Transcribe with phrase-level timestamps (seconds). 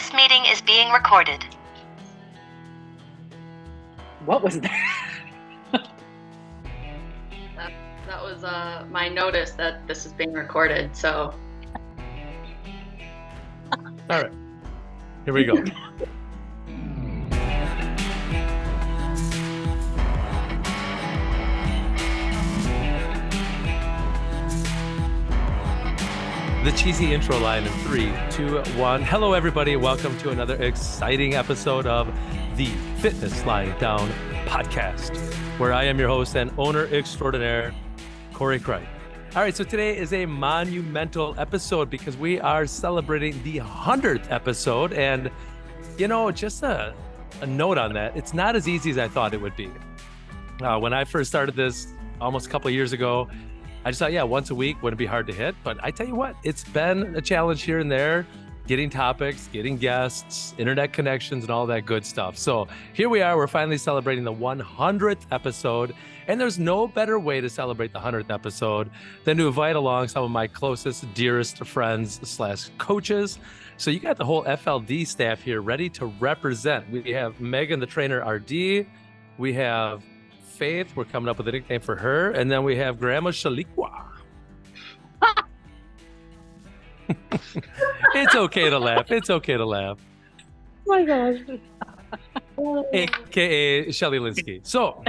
[0.00, 1.44] This meeting is being recorded.
[4.24, 5.18] What was that?
[7.54, 7.72] That,
[8.06, 10.96] that was uh, my notice that this is being recorded.
[10.96, 11.34] So
[14.08, 14.32] All right.
[15.26, 15.62] Here we go.
[26.80, 29.02] cheesy intro line in three, two, one.
[29.02, 29.76] Hello, everybody.
[29.76, 32.06] Welcome to another exciting episode of
[32.56, 32.68] the
[33.00, 34.08] Fitness Lying Down
[34.46, 35.14] podcast,
[35.58, 37.74] where I am your host and owner extraordinaire,
[38.32, 38.88] Corey Cripe.
[39.36, 44.94] All right, so today is a monumental episode because we are celebrating the 100th episode.
[44.94, 45.30] And,
[45.98, 46.94] you know, just a,
[47.42, 49.70] a note on that, it's not as easy as I thought it would be.
[50.62, 51.88] Uh, when I first started this
[52.22, 53.28] almost a couple of years ago,
[53.84, 55.54] I just thought, yeah, once a week wouldn't be hard to hit.
[55.64, 58.26] But I tell you what, it's been a challenge here and there,
[58.66, 62.36] getting topics, getting guests, internet connections, and all that good stuff.
[62.36, 63.36] So here we are.
[63.38, 65.94] We're finally celebrating the 100th episode.
[66.28, 68.90] And there's no better way to celebrate the 100th episode
[69.24, 73.38] than to invite along some of my closest, dearest friends slash coaches.
[73.78, 76.88] So you got the whole FLD staff here ready to represent.
[76.90, 78.86] We have Megan, the trainer RD.
[79.38, 80.04] We have
[80.60, 80.94] Faith.
[80.94, 82.32] We're coming up with a nickname for her.
[82.32, 84.04] And then we have Grandma Shalikwa.
[88.14, 89.10] it's okay to laugh.
[89.10, 89.98] It's okay to laugh.
[90.86, 91.38] Oh my gosh.
[92.92, 94.60] AKA Shelly Linsky.
[94.62, 95.02] So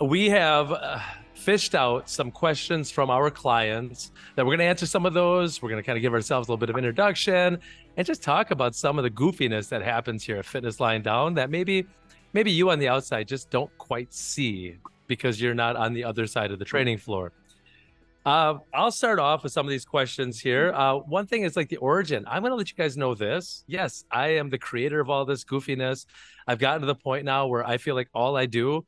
[0.00, 1.00] we have uh,
[1.34, 5.60] fished out some questions from our clients that we're going to answer some of those.
[5.60, 7.58] We're going to kind of give ourselves a little bit of introduction
[7.96, 11.34] and just talk about some of the goofiness that happens here at Fitness Lying Down
[11.34, 11.88] that maybe
[12.34, 16.26] maybe you on the outside just don't quite see because you're not on the other
[16.26, 17.32] side of the training floor.
[18.26, 20.72] Uh, I'll start off with some of these questions here.
[20.72, 22.24] Uh, one thing is like the origin.
[22.26, 23.64] I'm going to let you guys know this.
[23.66, 26.06] Yes, I am the creator of all this goofiness.
[26.46, 28.84] I've gotten to the point now where I feel like all I do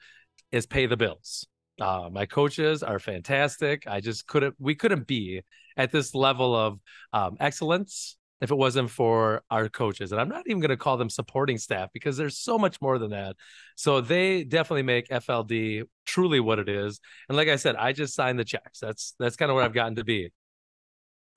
[0.53, 1.47] is pay the bills.
[1.79, 3.87] Uh, my coaches are fantastic.
[3.87, 5.43] I just couldn't, we couldn't be
[5.77, 6.81] at this level of
[7.13, 10.13] um, excellence if it wasn't for our coaches.
[10.13, 12.99] And I'm not even going to call them supporting staff because there's so much more
[12.99, 13.37] than that.
[13.77, 17.01] So they definitely make FLD truly what it is.
[17.29, 18.79] And like I said, I just sign the checks.
[18.81, 20.31] That's that's kind of where I've gotten to be.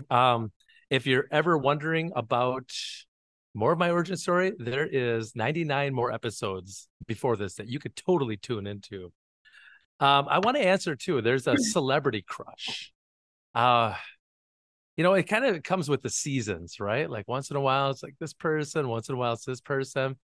[0.10, 0.52] Um,
[0.90, 2.72] if you're ever wondering about
[3.54, 7.96] more of my origin story, there is 99 more episodes before this that you could
[7.96, 9.12] totally tune into.
[10.00, 11.22] Um, I want to answer too.
[11.22, 12.92] There's a celebrity crush.
[13.54, 13.96] Uh,
[15.00, 17.10] you know, it kind of comes with the seasons, right?
[17.10, 19.62] Like once in a while, it's like this person, once in a while, it's this
[19.62, 20.18] person.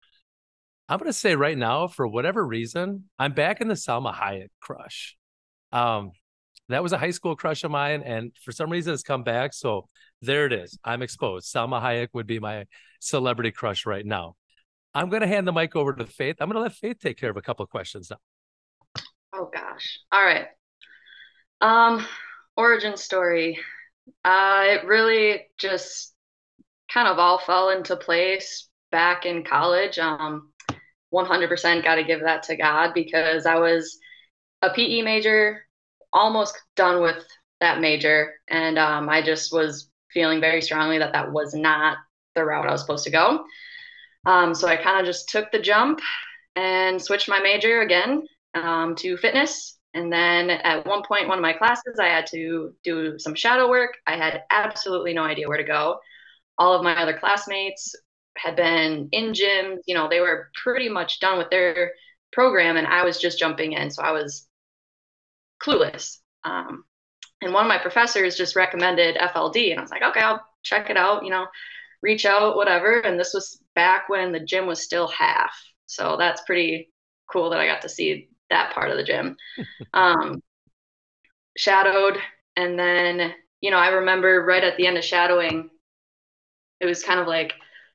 [0.88, 4.48] I'm going to say right now, for whatever reason, I'm back in the Salma Hayek
[4.58, 5.16] crush.
[5.70, 6.10] Um,
[6.70, 9.54] that was a high school crush of mine, and for some reason, it's come back.
[9.54, 9.88] So
[10.22, 10.76] there it is.
[10.82, 11.54] I'm exposed.
[11.54, 12.64] Salma Hayek would be my
[12.98, 14.34] celebrity crush right now.
[14.92, 16.38] I'm going to hand the mic over to Faith.
[16.40, 19.02] I'm going to let Faith take care of a couple of questions now.
[19.34, 20.00] oh gosh.
[20.10, 20.48] All right.
[21.60, 22.04] Um,
[22.56, 23.60] origin story.
[24.24, 26.14] Uh, it really just
[26.92, 29.98] kind of all fell into place back in college.
[29.98, 30.52] Um,
[31.12, 33.98] 100% got to give that to God because I was
[34.62, 35.64] a PE major,
[36.12, 37.24] almost done with
[37.60, 41.98] that major, and um, I just was feeling very strongly that that was not
[42.34, 43.44] the route I was supposed to go.
[44.26, 46.00] Um, so I kind of just took the jump
[46.56, 49.78] and switched my major again um, to fitness.
[49.94, 53.68] And then at one point, one of my classes, I had to do some shadow
[53.68, 53.94] work.
[54.06, 56.00] I had absolutely no idea where to go.
[56.58, 57.94] All of my other classmates
[58.36, 61.92] had been in gyms, you know, they were pretty much done with their
[62.32, 63.90] program, and I was just jumping in.
[63.92, 64.48] So I was
[65.62, 66.18] clueless.
[66.42, 66.84] Um,
[67.40, 70.90] and one of my professors just recommended FLD, and I was like, okay, I'll check
[70.90, 71.46] it out, you know,
[72.02, 72.98] reach out, whatever.
[72.98, 75.54] And this was back when the gym was still half.
[75.86, 76.92] So that's pretty
[77.30, 79.36] cool that I got to see that part of the gym.
[79.92, 80.40] um,
[81.56, 82.18] shadowed,
[82.56, 85.70] and then you know I remember right at the end of shadowing,
[86.80, 87.52] it was kind of like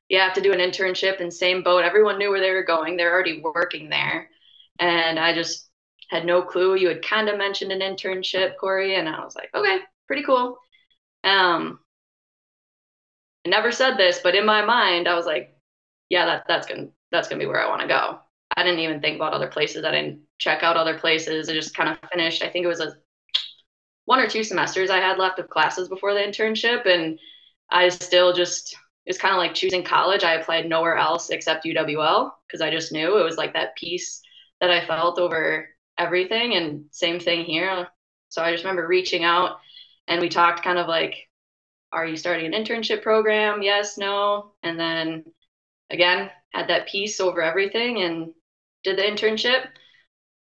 [0.08, 1.84] you have to do an internship in same boat.
[1.84, 2.96] Everyone knew where they were going.
[2.96, 4.28] They're already working there,
[4.78, 5.68] and I just
[6.10, 6.74] had no clue.
[6.76, 10.58] You had kind of mentioned an internship, Corey, and I was like, okay, pretty cool.
[11.24, 11.78] Um,
[13.46, 15.56] I never said this, but in my mind, I was like,
[16.10, 18.18] yeah, that that's gonna that's gonna be where I want to go.
[18.56, 19.84] I didn't even think about other places.
[19.84, 21.48] I didn't check out other places.
[21.48, 22.42] I just kind of finished.
[22.42, 22.94] I think it was a
[24.06, 27.18] one or two semesters I had left of classes before the internship, and
[27.70, 28.72] I still just
[29.06, 30.24] it was kind of like choosing college.
[30.24, 34.20] I applied nowhere else except UWL because I just knew it was like that peace
[34.60, 36.54] that I felt over everything.
[36.54, 37.86] And same thing here.
[38.30, 39.58] So I just remember reaching out,
[40.08, 41.14] and we talked kind of like
[41.92, 43.62] are you starting an internship program?
[43.62, 44.52] Yes, no.
[44.62, 45.24] And then
[45.90, 48.32] again, had that peace over everything and
[48.84, 49.66] did the internship.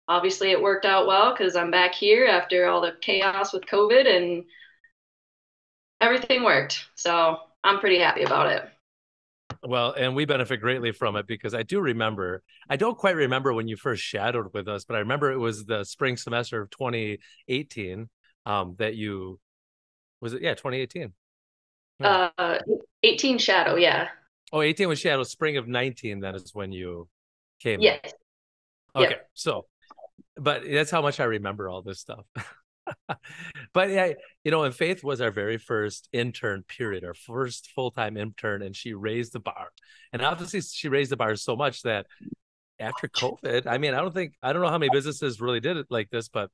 [0.07, 4.05] Obviously, it worked out well because I'm back here after all the chaos with COVID
[4.05, 4.43] and
[6.01, 6.85] everything worked.
[6.95, 8.69] So I'm pretty happy about it.
[9.65, 13.53] Well, and we benefit greatly from it because I do remember, I don't quite remember
[13.53, 16.69] when you first shadowed with us, but I remember it was the spring semester of
[16.71, 18.09] 2018
[18.45, 19.39] um, that you,
[20.19, 20.41] was it?
[20.41, 21.13] Yeah, 2018.
[22.03, 22.59] Uh,
[23.03, 24.09] 18 shadow, yeah.
[24.51, 25.23] Oh, 18 was shadow.
[25.23, 27.07] Spring of 19, that is when you
[27.61, 27.79] came.
[27.79, 28.13] Yes.
[28.95, 29.09] Okay.
[29.11, 29.29] Yep.
[29.33, 29.65] So,
[30.37, 32.25] but that's how much I remember all this stuff.
[33.73, 34.13] but yeah,
[34.43, 38.61] you know, and Faith was our very first intern period, our first full time intern,
[38.61, 39.69] and she raised the bar.
[40.11, 42.07] And obviously, she raised the bar so much that
[42.79, 45.77] after COVID, I mean, I don't think, I don't know how many businesses really did
[45.77, 46.49] it like this, but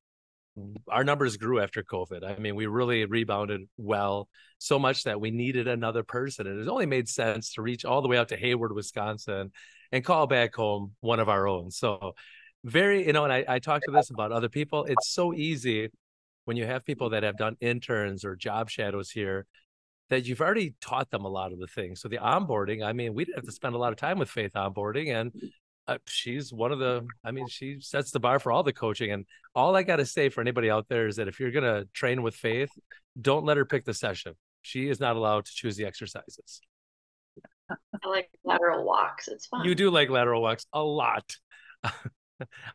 [0.89, 2.23] our numbers grew after COVID.
[2.23, 4.27] I mean, we really rebounded well,
[4.57, 6.47] so much that we needed another person.
[6.47, 9.51] And it only made sense to reach all the way out to Hayward, Wisconsin,
[9.91, 11.71] and call back home one of our own.
[11.71, 12.13] So,
[12.63, 14.85] very, you know, and I, I talked to this about other people.
[14.85, 15.89] It's so easy
[16.45, 19.45] when you have people that have done interns or job shadows here
[20.09, 22.01] that you've already taught them a lot of the things.
[22.01, 24.29] So the onboarding, I mean, we didn't have to spend a lot of time with
[24.29, 25.31] Faith onboarding, and
[25.87, 27.05] uh, she's one of the.
[27.23, 29.11] I mean, she sets the bar for all the coaching.
[29.11, 31.85] And all I got to say for anybody out there is that if you're gonna
[31.93, 32.71] train with Faith,
[33.19, 34.33] don't let her pick the session.
[34.61, 36.61] She is not allowed to choose the exercises.
[37.69, 39.27] I like lateral walks.
[39.27, 39.65] It's fun.
[39.65, 41.37] You do like lateral walks a lot.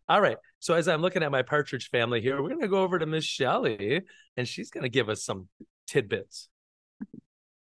[0.09, 0.37] All right.
[0.59, 3.07] So as I'm looking at my partridge family here, we're going to go over to
[3.07, 4.03] Miss Shelley,
[4.37, 5.49] and she's going to give us some
[5.87, 6.49] tidbits.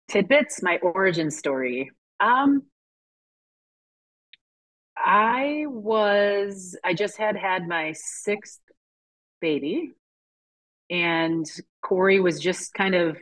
[0.07, 1.91] Tidbits, my origin story.
[2.19, 2.63] Um,
[4.97, 8.59] I was, I just had had my sixth
[9.41, 9.91] baby,
[10.89, 11.45] and
[11.81, 13.17] Corey was just kind of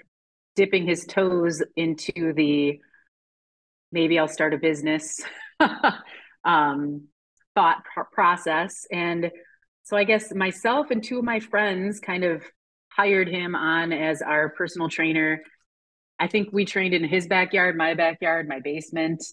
[0.56, 2.80] dipping his toes into the
[3.92, 5.20] maybe I'll start a business
[6.46, 7.08] um,
[7.56, 8.86] thought process.
[8.92, 9.32] And
[9.84, 12.44] so I guess myself and two of my friends kind of
[12.90, 15.42] hired him on as our personal trainer.
[16.20, 19.24] I think we trained in his backyard, my backyard, my basement.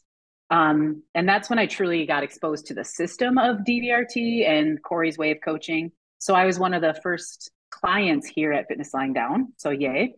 [0.51, 5.17] Um, and that's when I truly got exposed to the system of DVRT and Corey's
[5.17, 5.93] way of coaching.
[6.19, 9.53] So I was one of the first clients here at Fitness Lying Down.
[9.57, 10.15] So yay.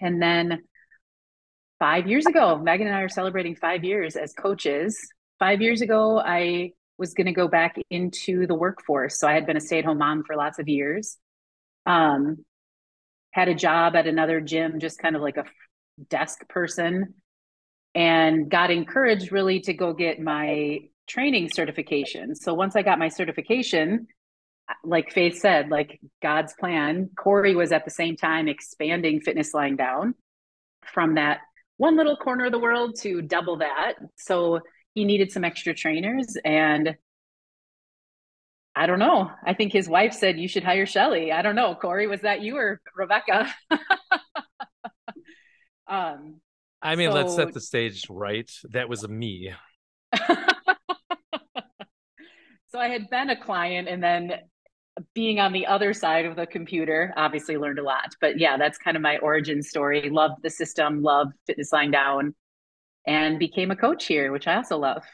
[0.00, 0.62] And then
[1.78, 4.96] five years ago, Megan and I are celebrating five years as coaches.
[5.38, 9.18] Five years ago, I was going to go back into the workforce.
[9.18, 11.18] So I had been a stay at home mom for lots of years.
[11.84, 12.44] Um,
[13.30, 15.44] had a job at another gym, just kind of like a
[16.08, 17.14] desk person,
[17.94, 22.34] and got encouraged really to go get my training certification.
[22.34, 24.06] So once I got my certification,
[24.82, 29.76] like Faith said, like God's plan, Corey was at the same time expanding fitness lying
[29.76, 30.14] down
[30.92, 31.40] from that
[31.76, 33.94] one little corner of the world to double that.
[34.16, 34.60] So
[34.96, 36.96] he needed some extra trainers and
[38.74, 39.30] I don't know.
[39.44, 41.32] I think his wife said you should hire Shelly.
[41.32, 41.74] I don't know.
[41.74, 43.54] Corey, was that you or Rebecca?
[45.86, 46.40] um
[46.82, 47.14] I mean, so...
[47.14, 48.50] let's set the stage right.
[48.70, 49.52] That was a me.
[50.16, 50.24] so
[52.78, 54.32] I had been a client and then
[55.14, 58.14] being on the other side of the computer, obviously learned a lot.
[58.18, 60.08] But yeah, that's kind of my origin story.
[60.08, 62.34] Loved the system, loved fitness lying down
[63.06, 65.04] and became a coach here, which I also love.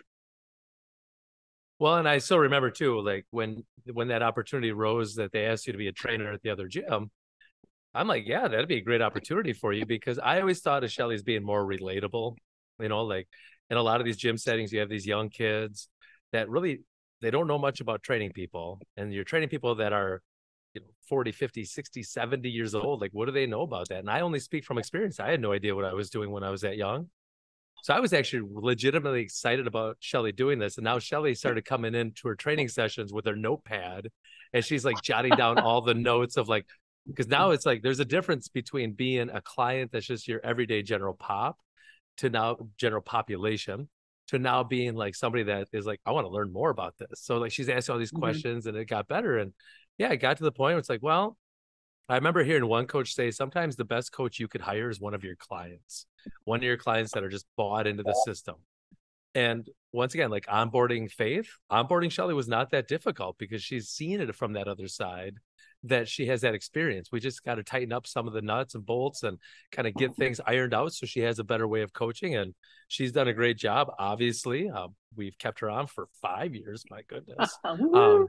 [1.79, 5.67] Well, and I still remember too, like when when that opportunity rose that they asked
[5.67, 7.11] you to be a trainer at the other gym.
[7.95, 10.91] I'm like, yeah, that'd be a great opportunity for you because I always thought of
[10.91, 12.37] Shelly's being more relatable.
[12.81, 13.29] You know, like
[13.69, 15.89] in a lot of these gym settings, you have these young kids
[16.33, 16.83] that really
[17.21, 20.23] they don't know much about training people, and you're training people that are
[20.75, 23.99] you know 40 50 60 70 years old like what do they know about that
[23.99, 26.43] and i only speak from experience i had no idea what i was doing when
[26.43, 27.11] i was that young
[27.83, 30.79] so I was actually legitimately excited about Shelly doing this.
[30.79, 34.09] And now Shelly started coming into her training sessions with her notepad
[34.53, 36.67] and she's like jotting down all the notes of like,
[37.09, 40.83] because now it's like there's a difference between being a client that's just your everyday
[40.83, 41.59] general pop
[42.19, 43.89] to now general population
[44.29, 47.21] to now being like somebody that is like, I want to learn more about this.
[47.21, 48.21] So like she's asking all these mm-hmm.
[48.21, 49.39] questions and it got better.
[49.39, 49.53] And
[49.99, 51.37] yeah, it got to the point where it's like, well,
[52.09, 55.15] I remember hearing one coach say sometimes the best coach you could hire is one
[55.15, 56.07] of your clients,
[56.45, 58.57] one of your clients that are just bought into the system.
[59.35, 64.21] And once again, like onboarding Faith, onboarding Shelly was not that difficult because she's seen
[64.21, 65.37] it from that other side
[65.85, 67.11] that she has that experience.
[67.11, 69.39] We just got to tighten up some of the nuts and bolts and
[69.73, 72.37] kind of get things ironed out so she has a better way of coaching.
[72.37, 72.55] And
[72.89, 73.89] she's done a great job.
[73.99, 76.85] Obviously, um, we've kept her on for five years.
[76.91, 77.59] My goodness.
[77.65, 78.27] um,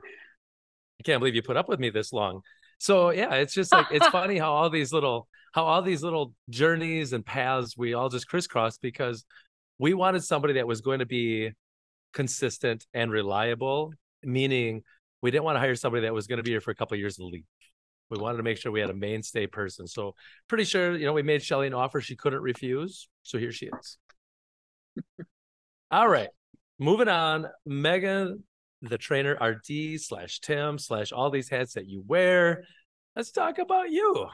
[1.00, 2.42] I can't believe you put up with me this long.
[2.84, 6.34] So yeah, it's just like it's funny how all these little how all these little
[6.50, 9.24] journeys and paths we all just crisscross because
[9.80, 11.52] we wanted somebody that was going to be
[12.12, 14.84] consistent and reliable, meaning
[15.22, 16.98] we didn't want to hire somebody that was going to be here for a couple
[16.98, 17.46] years and leave.
[18.10, 19.88] We wanted to make sure we had a mainstay person.
[19.88, 20.14] So
[20.50, 23.08] pretty sure, you know, we made Shelly an offer she couldn't refuse.
[23.22, 23.98] So here she is.
[25.90, 26.30] All right.
[26.80, 27.48] Moving on.
[27.66, 28.44] Megan,
[28.84, 32.66] the trainer RD slash Tim slash all these hats that you wear.
[33.16, 34.28] Let's talk about you.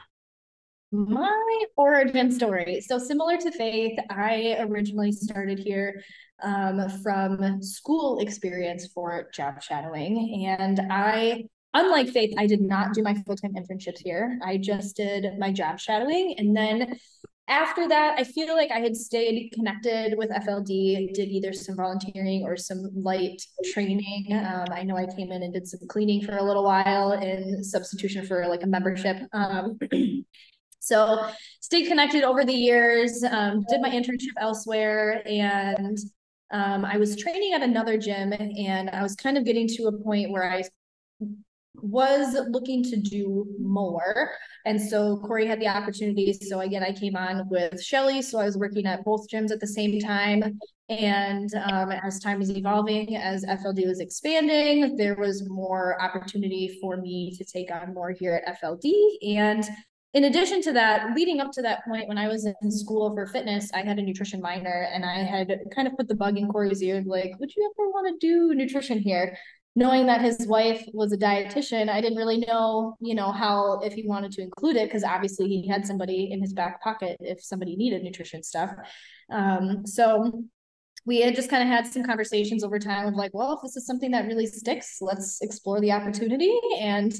[0.92, 2.80] My origin story.
[2.80, 6.02] So similar to Faith, I originally started here
[6.42, 10.46] um, from school experience for job shadowing.
[10.46, 14.38] And I, unlike Faith, I did not do my full-time internships here.
[14.44, 16.34] I just did my job shadowing.
[16.38, 16.98] And then
[17.48, 22.44] after that, I feel like I had stayed connected with FLD, did either some volunteering
[22.44, 24.26] or some light training.
[24.32, 27.64] Um, I know I came in and did some cleaning for a little while in
[27.64, 29.16] substitution for like a membership.
[29.32, 29.78] Um,
[30.80, 31.28] So
[31.60, 35.98] stayed connected over the years, um, did my internship elsewhere, and
[36.50, 39.92] um, I was training at another gym, and I was kind of getting to a
[39.92, 40.64] point where I
[41.76, 44.30] was looking to do more.
[44.66, 46.32] And so Corey had the opportunity.
[46.32, 48.22] So again, I came on with Shelly.
[48.22, 50.58] So I was working at both gyms at the same time.
[50.88, 56.96] And um, as time was evolving, as FLD was expanding, there was more opportunity for
[56.96, 58.92] me to take on more here at FLD.
[59.36, 59.64] And
[60.12, 63.28] in addition to that, leading up to that point, when I was in school for
[63.28, 66.48] fitness, I had a nutrition minor and I had kind of put the bug in
[66.48, 69.36] Corey's ear, like, would you ever want to do nutrition here?
[69.76, 73.92] Knowing that his wife was a dietitian, I didn't really know, you know, how if
[73.92, 77.42] he wanted to include it, because obviously he had somebody in his back pocket if
[77.42, 78.72] somebody needed nutrition stuff.
[79.30, 80.42] Um, so
[81.06, 83.76] we had just kind of had some conversations over time of like, well, if this
[83.76, 86.52] is something that really sticks, let's explore the opportunity.
[86.80, 87.14] And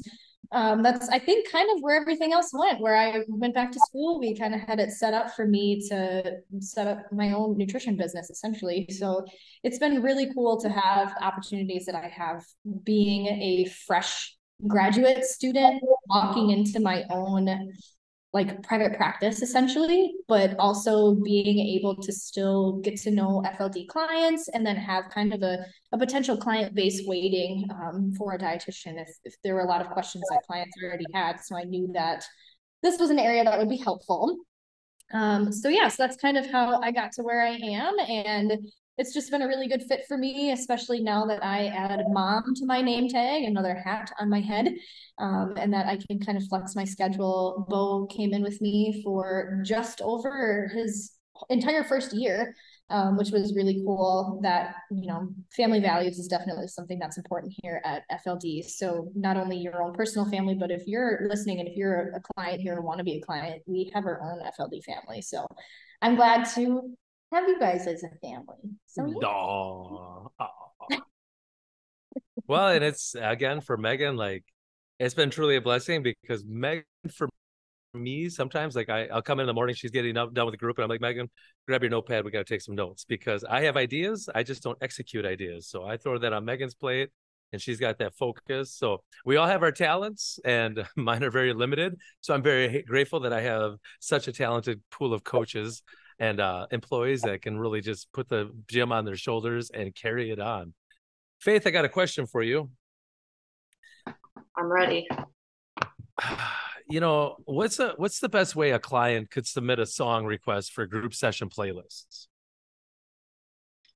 [0.53, 2.81] um, that's I think kind of where everything else went.
[2.81, 5.81] Where I went back to school, we kind of had it set up for me
[5.89, 8.87] to set up my own nutrition business essentially.
[8.91, 9.25] So
[9.63, 12.45] it's been really cool to have opportunities that I have
[12.83, 17.73] being a fresh graduate student walking into my own
[18.33, 24.49] like private practice essentially, but also being able to still get to know FLD clients
[24.49, 25.59] and then have kind of a,
[25.93, 29.81] a potential client base waiting um, for a dietitian if, if there were a lot
[29.81, 31.41] of questions that clients already had.
[31.41, 32.25] So I knew that
[32.83, 34.37] this was an area that would be helpful.
[35.13, 37.99] Um, so yeah, so that's kind of how I got to where I am.
[37.99, 38.53] And
[39.01, 42.55] it's just been a really good fit for me, especially now that I add mom
[42.57, 44.75] to my name tag, another hat on my head,
[45.17, 47.67] um, and that I can kind of flex my schedule.
[47.71, 51.13] Bo came in with me for just over his
[51.49, 52.55] entire first year,
[52.91, 54.39] um, which was really cool.
[54.43, 58.69] That, you know, family values is definitely something that's important here at FLD.
[58.69, 62.21] So, not only your own personal family, but if you're listening and if you're a
[62.35, 65.23] client here or want to be a client, we have our own FLD family.
[65.23, 65.47] So,
[66.03, 66.95] I'm glad to
[67.33, 68.57] have you guys as a family.
[68.87, 69.07] So
[70.41, 70.97] yeah.
[72.47, 74.45] Well, and it's again for Megan, like
[74.99, 76.85] it's been truly a blessing because Megan
[77.15, 77.29] for
[77.95, 80.59] me sometimes like I, I'll come in the morning, she's getting up, done with the
[80.59, 81.31] group, and I'm like, Megan,
[81.69, 84.79] grab your notepad, we gotta take some notes because I have ideas, I just don't
[84.83, 85.69] execute ideas.
[85.69, 87.11] So I throw that on Megan's plate
[87.53, 88.73] and she's got that focus.
[88.73, 91.97] So we all have our talents, and mine are very limited.
[92.21, 95.83] So I'm very grateful that I have such a talented pool of coaches
[96.21, 100.31] and uh, employees that can really just put the gym on their shoulders and carry
[100.31, 100.75] it on.
[101.41, 102.71] Faith, I got a question for you.
[104.57, 105.09] I'm ready.
[106.93, 110.73] You know, what's a what's the best way a client could submit a song request
[110.73, 112.27] for group session playlists?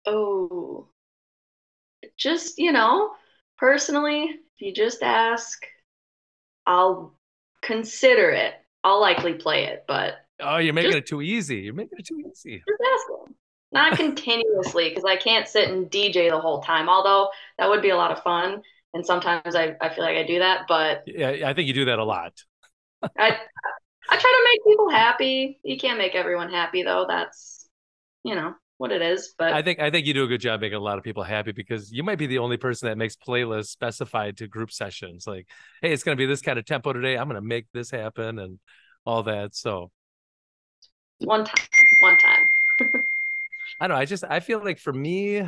[0.06, 0.90] Oh,
[2.16, 3.10] just, you know,
[3.58, 5.66] personally, if you just ask,
[6.68, 7.18] I'll
[7.62, 8.54] consider it.
[8.84, 11.58] I'll likely play it, but Oh, you're making just, it too easy.
[11.58, 12.58] You're making it too easy.
[12.58, 13.34] Just ask them.
[13.72, 16.88] Not continuously, because I can't sit and DJ the whole time.
[16.88, 18.62] Although that would be a lot of fun,
[18.94, 20.62] and sometimes I, I feel like I do that.
[20.68, 22.32] But yeah, I think you do that a lot.
[23.02, 23.36] I
[24.08, 25.60] I try to make people happy.
[25.62, 27.04] You can't make everyone happy though.
[27.08, 27.68] That's
[28.22, 29.34] you know what it is.
[29.38, 31.22] But I think I think you do a good job making a lot of people
[31.22, 35.26] happy because you might be the only person that makes playlists specified to group sessions.
[35.26, 35.48] Like,
[35.82, 37.16] hey, it's going to be this kind of tempo today.
[37.16, 38.58] I'm going to make this happen and
[39.06, 39.54] all that.
[39.54, 39.90] So
[41.18, 41.66] one time.
[42.00, 42.46] One time.
[43.80, 44.00] I don't know.
[44.00, 45.42] I just I feel like for me,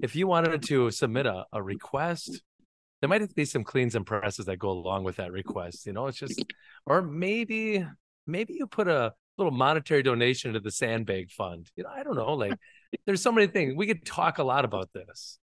[0.00, 2.42] if you wanted to submit a, a request,
[3.00, 5.86] there might be some cleans and presses that go along with that request.
[5.86, 6.42] You know, it's just
[6.86, 7.84] or maybe
[8.26, 11.70] maybe you put a little monetary donation to the sandbag fund.
[11.76, 12.34] You know, I don't know.
[12.34, 12.54] Like
[13.06, 13.74] there's so many things.
[13.76, 15.38] We could talk a lot about this.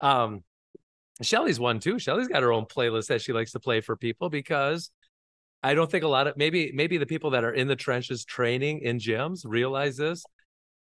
[0.00, 0.42] Um
[1.20, 1.98] Shelly's one too.
[1.98, 4.90] Shelly's got her own playlist that she likes to play for people because
[5.62, 8.24] I don't think a lot of maybe maybe the people that are in the trenches
[8.24, 10.24] training in gyms realize this,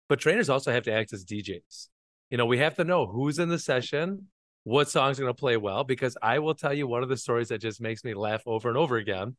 [0.09, 1.87] but trainers also have to act as DJs.
[2.29, 4.27] You know, we have to know who's in the session,
[4.63, 5.83] what songs are going to play well.
[5.83, 8.67] Because I will tell you one of the stories that just makes me laugh over
[8.67, 9.37] and over again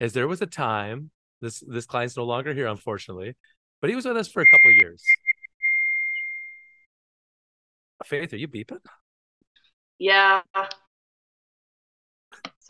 [0.00, 1.10] is there was a time
[1.40, 3.36] this this client's no longer here, unfortunately,
[3.80, 5.02] but he was with us for a couple years.
[8.04, 8.78] Faith, are you beeping?
[9.98, 10.42] Yeah.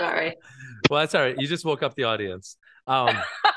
[0.00, 0.37] Sorry.
[0.90, 1.38] Well, that's all right.
[1.38, 2.57] You just woke up the audience.
[2.87, 3.14] Um,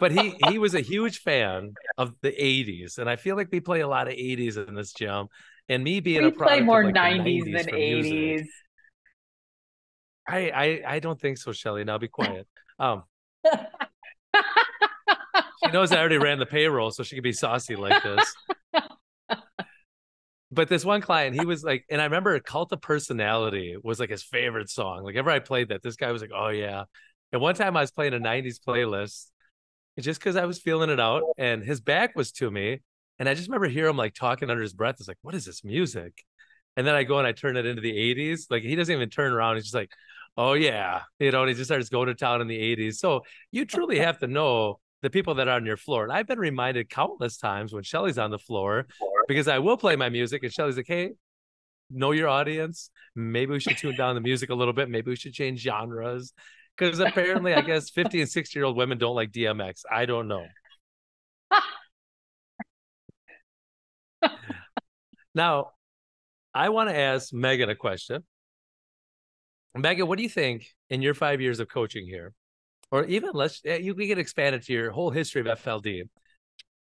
[0.00, 3.60] but he he was a huge fan of the 80s and i feel like we
[3.60, 5.28] play a lot of 80s in this gym
[5.68, 8.46] and me being we a play more like 90s, 90s than for music, 80s.
[10.28, 12.46] I, I i don't think so shelly now be quiet
[12.78, 13.04] um
[15.64, 18.34] she knows i already ran the payroll so she can be saucy like this
[20.50, 24.10] but this one client he was like and i remember cult of personality was like
[24.10, 26.84] his favorite song like ever i played that this guy was like oh yeah
[27.32, 29.26] and one time i was playing a 90s playlist
[30.00, 32.80] just because I was feeling it out and his back was to me.
[33.18, 34.96] And I just remember hearing him like talking under his breath.
[34.98, 36.24] It's like, what is this music?
[36.76, 38.42] And then I go and I turn it into the 80s.
[38.50, 39.56] Like he doesn't even turn around.
[39.56, 39.90] He's just like,
[40.36, 41.02] oh yeah.
[41.18, 42.94] You know, and he just starts going to town in the 80s.
[42.94, 46.04] So you truly have to know the people that are on your floor.
[46.04, 48.86] And I've been reminded countless times when Shelly's on the floor
[49.28, 51.12] because I will play my music and Shelly's like, hey,
[51.90, 52.90] know your audience.
[53.14, 54.90] Maybe we should tune down the music a little bit.
[54.90, 56.32] Maybe we should change genres
[56.76, 59.82] because apparently, I guess 50 and 60 year old women don't like DMX.
[59.90, 60.46] I don't know.
[65.34, 65.72] now,
[66.54, 68.24] I want to ask Megan a question.
[69.76, 72.32] Megan, what do you think in your five years of coaching here,
[72.90, 76.02] or even let's eh, you can expand it to your whole history of FLD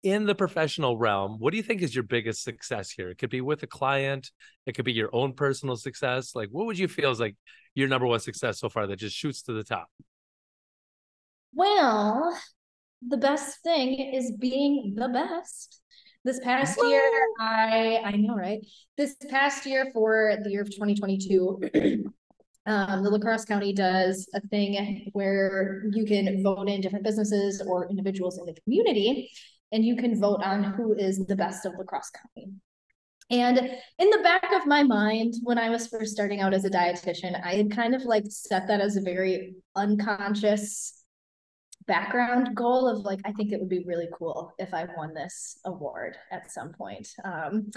[0.03, 1.37] in the professional realm?
[1.39, 3.11] What do you think is your biggest success here?
[3.11, 4.31] It could be with a client,
[4.67, 6.35] it could be your own personal success.
[6.35, 7.37] Like, what would you feel is like
[7.75, 9.89] your number one success so far that just shoots to the top?
[11.55, 12.39] Well,
[13.07, 15.81] the best thing is being the best.
[16.23, 16.89] This past Woo!
[16.89, 17.11] year,
[17.41, 18.61] I I know, right?
[18.97, 22.05] This past year for the year of 2022,
[22.71, 27.61] um, the La Crosse County does a thing where you can vote in different businesses
[27.67, 29.29] or individuals in the community,
[29.73, 32.53] and you can vote on who is the best of La Crosse County.
[33.29, 33.59] And
[33.99, 37.41] in the back of my mind, when I was first starting out as a dietitian,
[37.45, 41.00] I had kind of like set that as a very unconscious
[41.91, 45.59] background goal of like i think it would be really cool if i won this
[45.65, 47.09] award at some point.
[47.25, 47.69] Um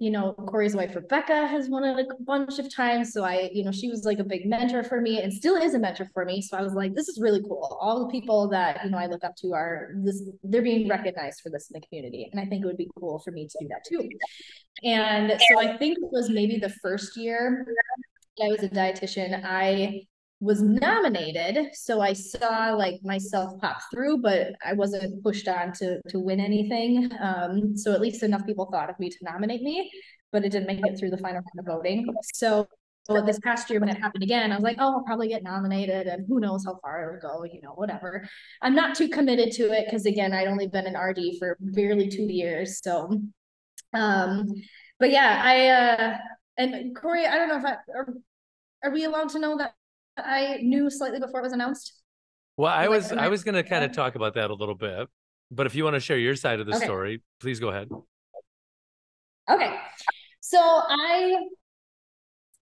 [0.00, 3.62] you know corey's wife rebecca has won it a bunch of times so i you
[3.62, 6.24] know she was like a big mentor for me and still is a mentor for
[6.24, 7.78] me so i was like this is really cool.
[7.80, 11.40] All the people that you know i look up to are this they're being recognized
[11.40, 13.58] for this in the community and i think it would be cool for me to
[13.60, 14.08] do that too.
[14.82, 17.66] And so i think it was maybe the first year
[18.42, 20.06] I was a dietitian, I
[20.40, 26.00] was nominated so i saw like myself pop through but i wasn't pushed on to
[26.08, 29.90] to win anything um so at least enough people thought of me to nominate me
[30.32, 32.66] but it didn't make it through the final round of voting so
[33.04, 35.42] so this past year when it happened again, I was like, oh, I'll probably get
[35.42, 38.28] nominated and who knows how far it'll go, you know, whatever.
[38.62, 42.08] I'm not too committed to it because again, I'd only been an RD for barely
[42.08, 42.78] two years.
[42.84, 43.10] So
[43.94, 44.46] um,
[44.98, 46.18] but yeah, I uh
[46.56, 48.14] and Corey, I don't know if I are,
[48.84, 49.74] are we allowed to know that
[50.26, 51.94] I knew slightly before it was announced?
[52.56, 55.08] Well, I was I was going to kind of talk about that a little bit,
[55.50, 56.84] but if you want to share your side of the Okay.
[56.84, 57.88] story, please go ahead.
[59.50, 59.76] Okay.
[60.40, 61.36] So I,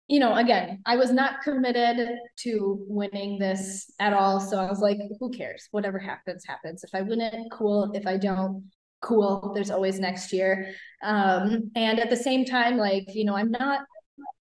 [0.08, 4.40] you know, again, I was not committed to winning this at all.
[4.40, 5.68] So I was like, who cares?
[5.72, 6.84] Whatever happens, happens.
[6.84, 7.92] If I win it, cool.
[7.94, 8.70] If I don't,
[9.02, 9.52] cool.
[9.56, 10.74] There's always next year.
[11.02, 13.80] Um, and at the same time, like, you know, I'm not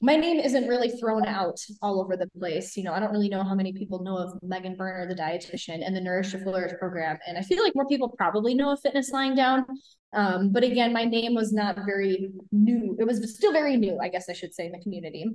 [0.02, 2.76] my name isn't really thrown out all over the place.
[2.76, 5.84] You know, I don't really know how many people know of Megan Berner, the dietitian,
[5.84, 7.18] and the Nourish to Flourish program.
[7.26, 9.66] And I feel like more people probably know of Fitness Lying Down.
[10.14, 12.96] Um, but again, my name was not very new.
[12.98, 15.26] It was still very new, I guess I should say, in the community.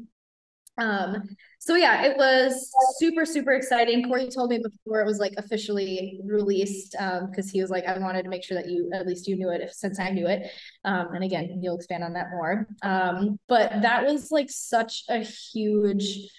[0.78, 1.24] Um,
[1.60, 4.08] so yeah, it was super, super exciting.
[4.08, 7.98] Corey told me before it was like officially released, um, because he was like, I
[7.98, 10.28] wanted to make sure that you at least you knew it if since I knew
[10.28, 10.52] it.
[10.84, 12.68] Um, and again, you'll expand on that more.
[12.84, 16.30] Um, but that was like such a huge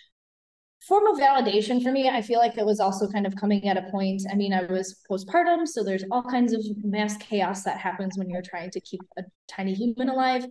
[0.87, 2.09] form of validation for me.
[2.09, 4.23] I feel like it was also kind of coming at a point.
[4.31, 8.31] I mean, I was postpartum, so there's all kinds of mass chaos that happens when
[8.31, 10.47] you're trying to keep a tiny human alive.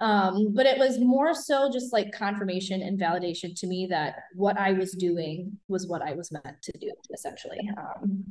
[0.00, 4.58] Um, but it was more so just like confirmation and validation to me that what
[4.58, 7.60] I was doing was what I was meant to do, essentially.
[7.76, 8.24] Um,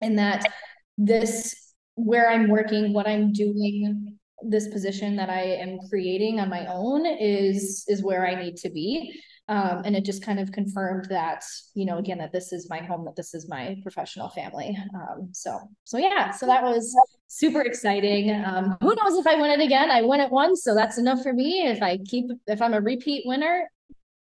[0.00, 0.52] and that
[0.98, 6.66] this, where I'm working, what I'm doing, this position that I am creating on my
[6.66, 9.20] own is is where I need to be.
[9.48, 12.78] Um, and it just kind of confirmed that, you know, again, that this is my
[12.78, 14.76] home, that this is my professional family.
[14.94, 18.30] Um, so, so yeah, so that was super exciting.
[18.30, 19.90] Um, who knows if I win it again?
[19.90, 21.66] I win it once, so that's enough for me.
[21.66, 23.68] If I keep, if I'm a repeat winner,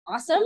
[0.07, 0.43] awesome.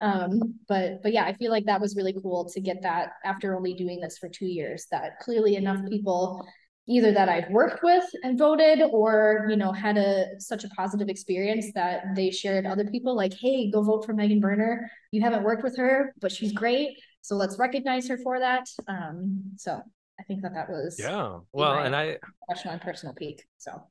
[0.00, 3.54] Um, but but yeah, I feel like that was really cool to get that after
[3.54, 4.86] only doing this for two years.
[4.90, 6.44] That clearly enough people
[6.86, 11.08] either that I've worked with and voted or you know had a such a positive
[11.08, 14.90] experience that they shared other people like hey go vote for Megan Berner.
[15.10, 19.42] you haven't worked with her but she's great so let's recognize her for that um
[19.56, 19.80] so
[20.20, 23.82] I think that that was yeah well and I professional and personal peak so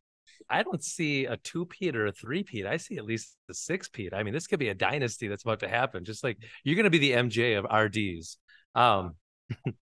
[0.50, 2.66] I don't see a two peat or a three peat.
[2.66, 4.14] I see at least a six peat.
[4.14, 6.04] I mean, this could be a dynasty that's about to happen.
[6.04, 8.38] Just like you're going to be the MJ of RDs.
[8.76, 9.16] Um,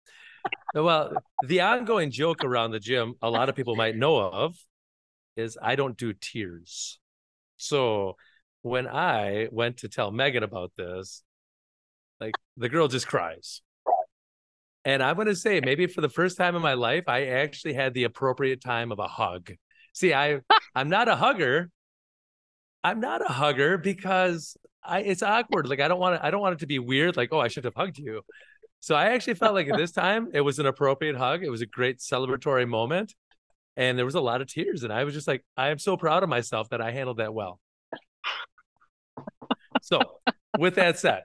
[0.74, 1.12] well,
[1.46, 4.56] the ongoing joke around the gym, a lot of people might know of,
[5.36, 6.98] is I don't do tears.
[7.56, 8.16] So
[8.62, 11.22] when I went to tell Megan about this,
[12.20, 13.60] like the girl just cries.
[14.84, 17.74] And I'm going to say, maybe for the first time in my life, I actually
[17.74, 19.52] had the appropriate time of a hug.
[19.94, 20.40] See, I
[20.74, 21.70] I'm not a hugger.
[22.84, 25.68] I'm not a hugger because I it's awkward.
[25.68, 27.16] Like I don't want to I don't want it to be weird.
[27.16, 28.22] Like oh I should have hugged you.
[28.82, 31.44] So I actually felt like at this time it was an appropriate hug.
[31.44, 33.14] It was a great celebratory moment,
[33.76, 34.82] and there was a lot of tears.
[34.82, 37.32] And I was just like I am so proud of myself that I handled that
[37.32, 37.60] well.
[39.82, 40.00] So
[40.58, 41.22] with that said,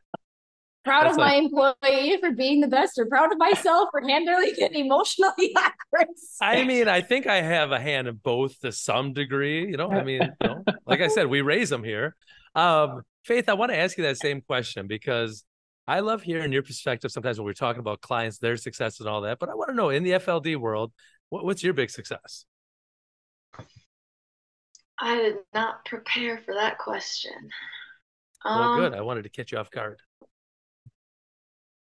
[0.85, 4.01] proud That's of like, my employee for being the best or proud of myself for
[4.01, 6.07] handling an emotionally awkward
[6.39, 9.91] i mean i think i have a hand in both to some degree you know
[9.91, 12.15] i mean you know, like i said we raise them here
[12.55, 15.43] um, faith i want to ask you that same question because
[15.87, 19.21] i love hearing your perspective sometimes when we're talking about clients their success and all
[19.21, 20.91] that but i want to know in the fld world
[21.29, 22.45] what, what's your big success
[24.99, 27.49] i did not prepare for that question
[28.45, 28.93] well, um, good.
[28.93, 29.99] I wanted to catch you off guard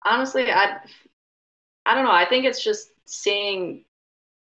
[0.04, 0.78] honestly, I
[1.86, 2.12] I don't know.
[2.12, 3.84] I think it's just seeing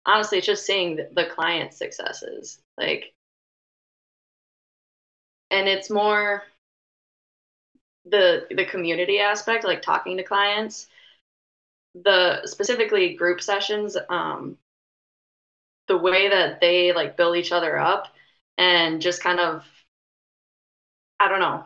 [0.07, 2.61] honestly, it's just seeing the, the client successes.
[2.77, 3.14] Like
[5.51, 6.42] and it's more
[8.05, 10.87] the the community aspect, like talking to clients.
[11.95, 14.59] The specifically group sessions, um,
[15.88, 18.09] the way that they like build each other up
[18.59, 19.64] and just kind of
[21.21, 21.64] I don't know,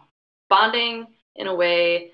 [0.48, 2.12] bonding in a way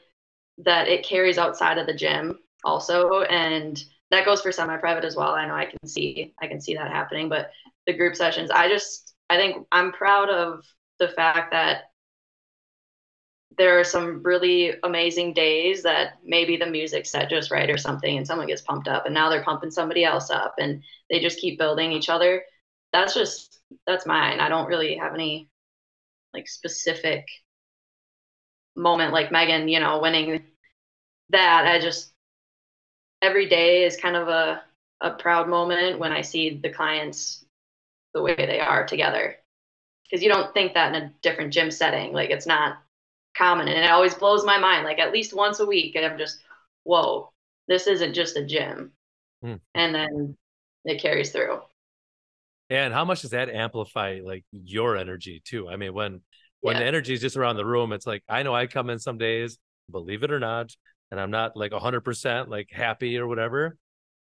[0.58, 5.30] that it carries outside of the gym also and that goes for semi-private as well
[5.34, 7.50] i know i can see i can see that happening but
[7.87, 10.64] the group sessions i just i think i'm proud of
[10.98, 11.90] the fact that
[13.58, 18.16] there are some really amazing days that maybe the music set just right or something
[18.16, 21.38] and someone gets pumped up and now they're pumping somebody else up and they just
[21.38, 22.42] keep building each other
[22.92, 25.48] that's just that's mine i don't really have any
[26.32, 27.26] like specific
[28.76, 30.42] moment like Megan, you know, winning
[31.30, 32.12] that, I just
[33.22, 34.62] every day is kind of a
[35.00, 37.44] a proud moment when I see the clients
[38.14, 39.36] the way they are together.
[40.04, 42.12] Because you don't think that in a different gym setting.
[42.12, 42.78] Like it's not
[43.36, 43.68] common.
[43.68, 44.84] And it always blows my mind.
[44.84, 46.38] Like at least once a week, and I'm just,
[46.84, 47.30] whoa,
[47.68, 48.92] this isn't just a gym.
[49.44, 49.60] Mm.
[49.74, 50.36] And then
[50.84, 51.60] it carries through.
[52.70, 55.68] And how much does that amplify like your energy too?
[55.68, 56.22] I mean, when
[56.60, 56.80] when yeah.
[56.80, 59.18] the energy is just around the room, it's like I know I come in some
[59.18, 59.58] days,
[59.90, 60.74] believe it or not,
[61.10, 63.76] and I'm not like 100% like happy or whatever.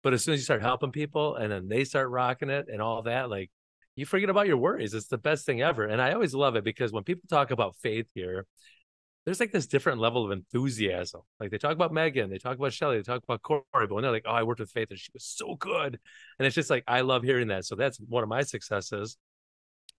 [0.03, 2.81] But as soon as you start helping people and then they start rocking it and
[2.81, 3.51] all that, like
[3.95, 4.95] you forget about your worries.
[4.95, 5.85] It's the best thing ever.
[5.85, 8.47] And I always love it because when people talk about faith here,
[9.25, 11.21] there's like this different level of enthusiasm.
[11.39, 14.03] Like they talk about Megan, they talk about Shelly, they talk about Corey, but when
[14.03, 15.99] they're like, oh, I worked with Faith and she was so good.
[16.39, 17.67] And it's just like, I love hearing that.
[17.67, 19.17] So that's one of my successes.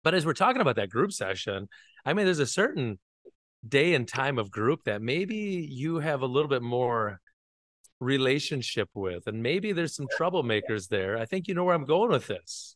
[0.04, 1.70] But as we're talking about that group session,
[2.06, 2.98] I mean, there's a certain
[3.68, 7.20] day and time of group that maybe you have a little bit more
[8.00, 11.18] relationship with, and maybe there's some troublemakers there.
[11.18, 12.76] I think you know where I'm going with this.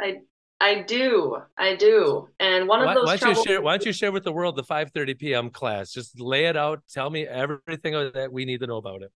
[0.00, 0.16] I
[0.60, 3.06] I do, I do, and one of why, those.
[3.06, 3.62] Why don't you share?
[3.62, 5.50] Why don't you share with the world the 5:30 p.m.
[5.50, 5.92] class?
[5.92, 6.82] Just lay it out.
[6.90, 9.12] Tell me everything that we need to know about it.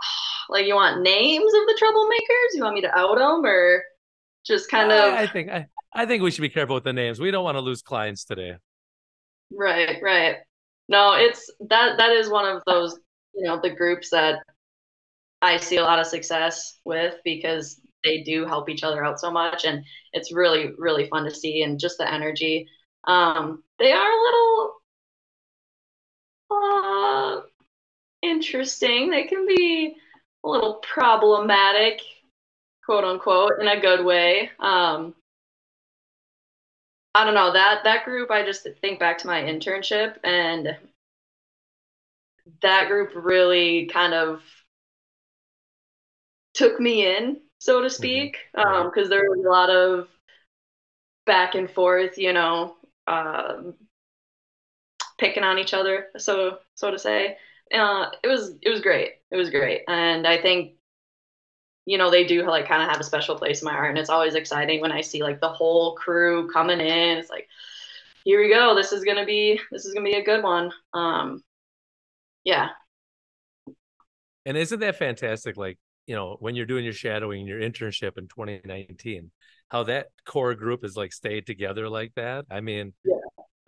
[0.50, 2.54] Like you want names of the troublemakers?
[2.54, 3.82] You want me to out them, or
[4.44, 5.14] just kind of?
[5.14, 7.18] I think I, I think we should be careful with the names.
[7.18, 8.56] We don't want to lose clients today.
[9.50, 10.36] Right, right.
[10.88, 12.98] No, it's that that is one of those,
[13.34, 14.40] you know, the groups that
[15.40, 19.30] I see a lot of success with because they do help each other out so
[19.30, 22.68] much and it's really really fun to see and just the energy.
[23.04, 24.74] Um they are a little
[26.50, 27.40] uh
[28.22, 29.10] interesting.
[29.10, 29.96] They can be
[30.44, 32.00] a little problematic,
[32.84, 34.50] quote unquote, in a good way.
[34.60, 35.14] Um
[37.14, 38.30] I don't know that that group.
[38.30, 40.76] I just think back to my internship, and
[42.60, 44.40] that group really kind of
[46.54, 49.04] took me in, so to speak, because Right.
[49.04, 50.08] um, there was a lot of
[51.26, 53.74] back and forth, you know, um,
[55.18, 57.38] picking on each other, so so to say.
[57.72, 59.12] Uh, it was it was great.
[59.30, 60.74] It was great, and I think
[61.86, 63.98] you know they do like kind of have a special place in my heart, and
[63.98, 67.18] it's always exciting when I see like the whole crew coming in.
[67.18, 67.48] It's like,
[68.24, 68.74] here we go.
[68.74, 70.72] This is gonna be this is gonna be a good one.
[70.92, 71.42] Um,
[72.44, 72.70] yeah,
[74.46, 75.56] And isn't that fantastic?
[75.56, 79.30] Like, you know, when you're doing your shadowing, your internship in 2019,
[79.68, 82.44] how that core group is like stayed together like that.
[82.50, 83.14] I mean, Yeah.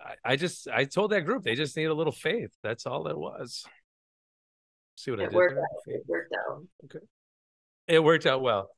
[0.00, 2.50] I, I just I told that group they just need a little faith.
[2.62, 3.64] That's all it was.
[4.96, 5.64] See what I it did worked out.
[5.86, 6.62] It worked out.
[6.84, 7.04] Okay
[7.88, 8.68] it worked out well.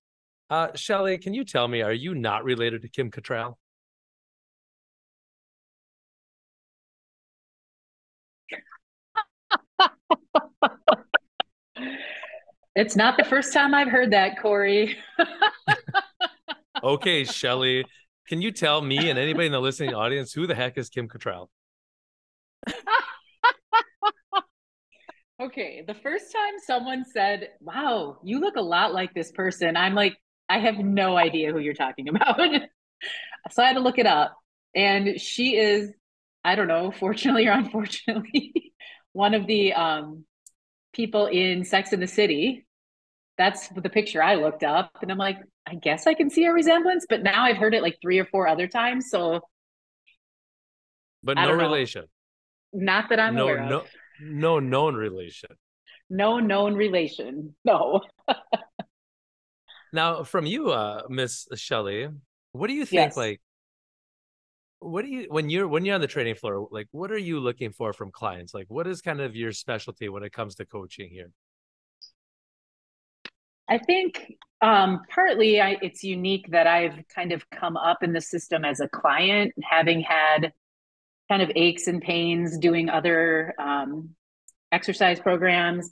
[0.51, 3.55] Uh Shelly, can you tell me, are you not related to Kim Cattrall?
[12.79, 14.97] It's not the first time I've heard that, Corey.
[16.81, 17.85] Okay, Shelly,
[18.29, 21.09] can you tell me and anybody in the listening audience who the heck is Kim
[21.09, 21.49] Cattrall?
[25.41, 29.95] Okay, the first time someone said, Wow, you look a lot like this person, I'm
[29.95, 30.17] like,
[30.49, 32.39] I have no idea who you're talking about.
[33.51, 34.37] so I had to look it up.
[34.75, 35.93] And she is,
[36.45, 38.73] I don't know, fortunately or unfortunately,
[39.13, 40.25] one of the um,
[40.93, 42.67] people in Sex in the City.
[43.39, 44.91] That's the picture I looked up.
[45.01, 47.83] And I'm like, I guess I can see a resemblance, but now I've heard it
[47.83, 49.11] like three or four other times.
[49.11, 49.41] So
[51.23, 52.05] But no relation.
[52.73, 53.71] not that I'm no, aware of.
[53.71, 53.85] no,
[54.21, 55.51] no known relation.
[56.11, 57.55] no known relation.
[57.65, 58.03] No.
[59.93, 62.09] Now, from you, uh, Miss Shelley,
[62.53, 63.09] what do you think?
[63.13, 63.17] Yes.
[63.17, 63.41] Like,
[64.81, 66.69] what do you when you're when you're on the training floor?
[66.71, 68.53] Like, what are you looking for from clients?
[68.53, 71.31] Like, what is kind of your specialty when it comes to coaching here?
[73.69, 78.21] I think um, partly I, it's unique that I've kind of come up in the
[78.21, 80.53] system as a client, having had
[81.31, 84.11] kind of aches and pains doing other um,
[84.73, 85.91] exercise programs.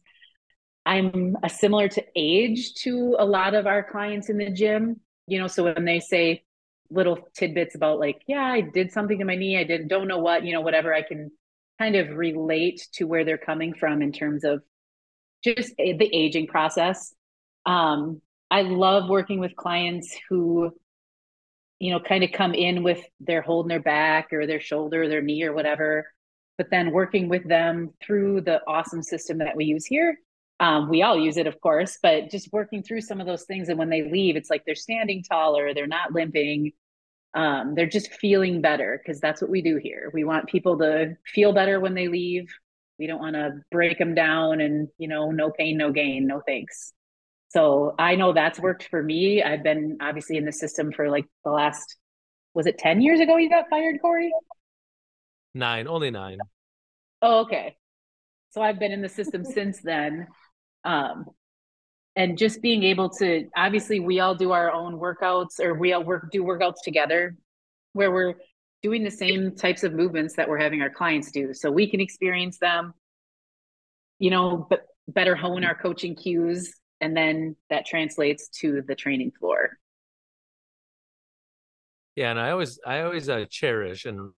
[0.86, 5.00] I'm a similar to age to a lot of our clients in the gym.
[5.26, 6.44] You know, so when they say
[6.88, 10.18] little tidbits about like, yeah, I did something to my knee, I didn't, don't know
[10.18, 11.32] what, you know, whatever, I can
[11.78, 14.62] kind of relate to where they're coming from in terms of
[15.44, 17.12] just the aging process.
[17.66, 20.70] Um, I love working with clients who,
[21.78, 25.08] you know, kind of come in with they're holding their back or their shoulder, or
[25.08, 26.06] their knee or whatever,
[26.56, 30.18] but then working with them through the awesome system that we use here.
[30.58, 33.68] Um, we all use it, of course, but just working through some of those things.
[33.68, 36.72] And when they leave, it's like they're standing taller, they're not limping.
[37.34, 40.08] Um, they're just feeling better because that's what we do here.
[40.14, 42.48] We want people to feel better when they leave.
[42.98, 46.40] We don't want to break them down and, you know, no pain, no gain, no
[46.46, 46.94] thanks.
[47.48, 49.42] So I know that's worked for me.
[49.42, 51.96] I've been obviously in the system for like the last,
[52.54, 54.32] was it 10 years ago you got fired, Corey?
[55.54, 56.38] Nine, only nine.
[57.22, 57.76] Oh, okay.
[58.50, 60.26] So I've been in the system since then.
[60.84, 61.26] Um,
[62.14, 66.02] and just being able to, obviously, we all do our own workouts or we all
[66.02, 67.36] work, do workouts together
[67.92, 68.34] where we're
[68.82, 71.52] doing the same types of movements that we're having our clients do.
[71.52, 72.94] So we can experience them,
[74.18, 76.72] you know, but better hone our coaching cues.
[77.00, 79.78] And then that translates to the training floor.
[82.14, 84.32] Yeah, and I always I always uh, cherish and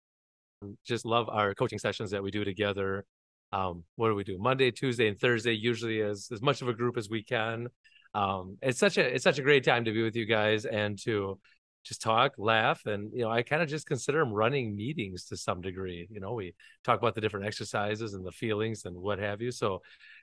[0.83, 3.05] just love our coaching sessions that we do together.
[3.53, 4.37] Um, what do we do?
[4.39, 7.67] Monday, Tuesday, and Thursday, usually as as much of a group as we can.
[8.15, 10.97] Um, it's such a it's such a great time to be with you guys and
[11.03, 11.39] to
[11.87, 15.37] just talk, laugh, and you know, I kind of just consider them running meetings to
[15.37, 16.07] some degree.
[16.09, 19.51] You know, we talk about the different exercises and the feelings and what have you.
[19.51, 19.81] So,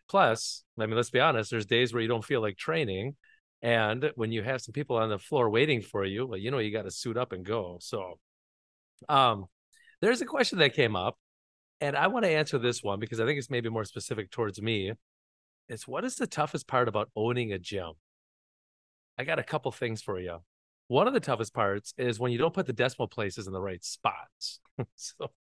[0.09, 3.17] plus, I mean, let's be honest, there's days where you don't feel like training,
[3.63, 6.59] and when you have some people on the floor waiting for you, well, you know,
[6.59, 7.79] you got to suit up and go.
[7.81, 8.19] So,
[9.09, 9.47] um,
[10.01, 11.17] there's a question that came up,
[11.81, 14.61] and I want to answer this one because I think it's maybe more specific towards
[14.61, 14.93] me.
[15.69, 17.93] It's what is the toughest part about owning a gym?
[19.17, 20.41] I got a couple things for you.
[20.89, 23.61] One of the toughest parts is when you don't put the decimal places in the
[23.61, 24.61] right spots.
[24.97, 25.31] so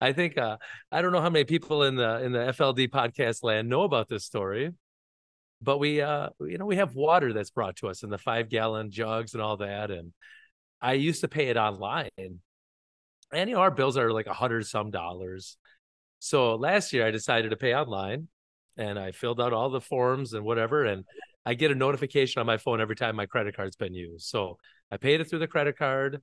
[0.00, 0.58] I think uh,
[0.92, 4.08] I don't know how many people in the in the FLD podcast land know about
[4.08, 4.70] this story,
[5.60, 8.48] but we uh you know we have water that's brought to us in the five
[8.48, 10.12] gallon jugs and all that, and
[10.80, 12.38] I used to pay it online, and
[13.32, 15.56] you know our bills are like a hundred some dollars.
[16.20, 18.28] So last year I decided to pay online,
[18.76, 21.04] and I filled out all the forms and whatever, and
[21.44, 24.26] I get a notification on my phone every time my credit card's been used.
[24.26, 24.58] So
[24.90, 26.22] I paid it through the credit card,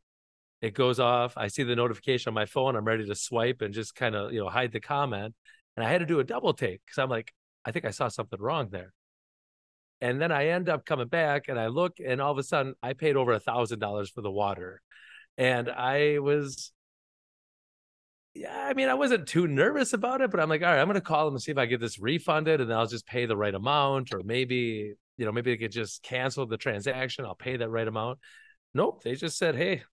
[0.63, 1.33] it goes off.
[1.35, 2.77] I see the notification on my phone.
[2.77, 5.35] I'm ready to swipe and just kind of, you know, hide the comment.
[5.75, 7.33] And I had to do a double take because I'm like,
[7.65, 8.93] I think I saw something wrong there.
[9.99, 12.75] And then I end up coming back and I look and all of a sudden
[12.81, 14.81] I paid over a thousand dollars for the water.
[15.37, 16.71] And I was
[18.33, 20.87] yeah, I mean, I wasn't too nervous about it, but I'm like, all right, I'm
[20.87, 23.37] gonna call them and see if I get this refunded and I'll just pay the
[23.37, 27.25] right amount, or maybe, you know, maybe they could just cancel the transaction.
[27.25, 28.19] I'll pay that right amount.
[28.73, 29.83] Nope, they just said, hey,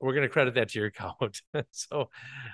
[0.00, 1.42] we're going to credit that to your account.
[1.70, 2.10] so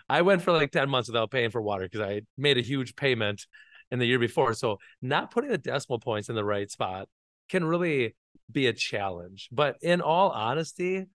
[0.09, 2.97] I went for like 10 months without paying for water because I made a huge
[2.97, 3.47] payment
[3.91, 4.53] in the year before.
[4.55, 7.09] So not putting the decimal points in the right spot
[7.49, 8.17] can really
[8.51, 9.49] be a challenge.
[9.53, 11.07] But in all honesty,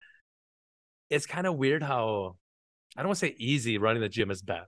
[1.09, 2.37] it's kind of weird how
[2.95, 4.63] I don't want to say easy running the gym has been.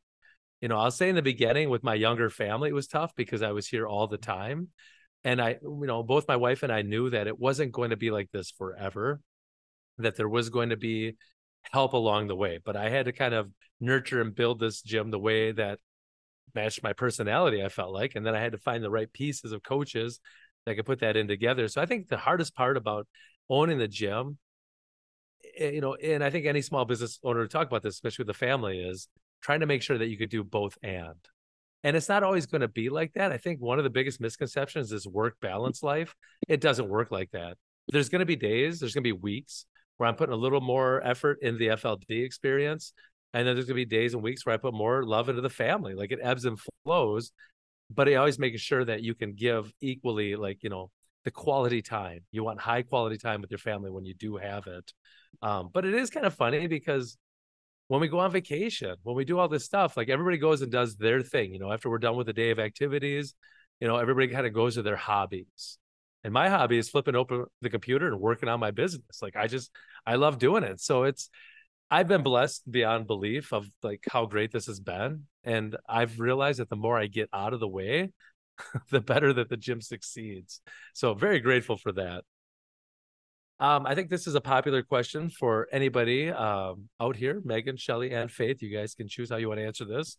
[0.61, 3.41] You know, I'll say in the beginning with my younger family, it was tough because
[3.41, 4.69] I was here all the time.
[5.25, 7.97] And I, you know, both my wife and I knew that it wasn't going to
[7.97, 9.21] be like this forever,
[9.97, 11.15] that there was going to be
[11.71, 12.59] help along the way.
[12.63, 15.79] But I had to kind of nurture and build this gym the way that
[16.55, 18.13] matched my personality, I felt like.
[18.15, 20.19] And then I had to find the right pieces of coaches
[20.65, 21.67] that could put that in together.
[21.67, 23.07] So I think the hardest part about
[23.49, 24.37] owning the gym,
[25.57, 28.23] eh, you know, and I think any small business owner to talk about this, especially
[28.23, 29.07] with the family, is
[29.41, 31.17] trying to make sure that you could do both and.
[31.85, 33.33] And it's not always going to be like that.
[33.33, 36.15] I think one of the biggest misconceptions is work balance life.
[36.47, 37.57] It doesn't work like that.
[37.89, 39.65] There's going to be days, there's going to be weeks
[39.97, 42.93] where I'm putting a little more effort in the FLD experience.
[43.33, 45.49] And then there's gonna be days and weeks where I put more love into the
[45.49, 45.93] family.
[45.93, 47.31] Like it ebbs and flows,
[47.89, 50.91] but I always making sure that you can give equally, like, you know,
[51.23, 52.19] the quality time.
[52.31, 54.91] You want high quality time with your family when you do have it.
[55.41, 57.17] Um, but it is kind of funny because
[57.87, 60.71] when we go on vacation, when we do all this stuff, like everybody goes and
[60.71, 63.35] does their thing, you know, after we're done with the day of activities,
[63.79, 65.77] you know, everybody kind of goes to their hobbies.
[66.23, 69.21] And my hobby is flipping open the computer and working on my business.
[69.21, 69.71] Like I just
[70.05, 70.79] I love doing it.
[70.79, 71.29] So it's
[71.91, 75.23] I've been blessed beyond belief of like how great this has been.
[75.43, 78.11] And I've realized that the more I get out of the way,
[78.89, 80.61] the better that the gym succeeds.
[80.93, 82.23] So very grateful for that.
[83.59, 88.11] Um, I think this is a popular question for anybody um, out here, Megan, Shelly,
[88.11, 88.61] and Faith.
[88.61, 90.17] You guys can choose how you want to answer this.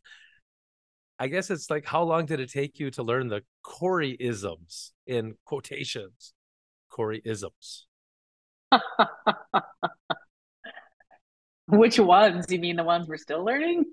[1.19, 4.93] I guess it's like, how long did it take you to learn the Corey isms
[5.07, 6.35] in quotations?
[6.91, 7.87] Corey isms.
[11.67, 12.47] Which ones?
[12.51, 13.85] You mean the ones we're still learning?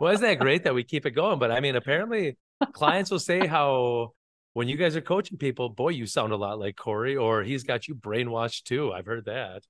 [0.00, 1.38] well, isn't that great that we keep it going?
[1.38, 2.36] But I mean, apparently,
[2.72, 4.12] clients will say how
[4.52, 7.62] when you guys are coaching people, boy, you sound a lot like Corey, or he's
[7.62, 8.92] got you brainwashed too.
[8.92, 9.62] I've heard that.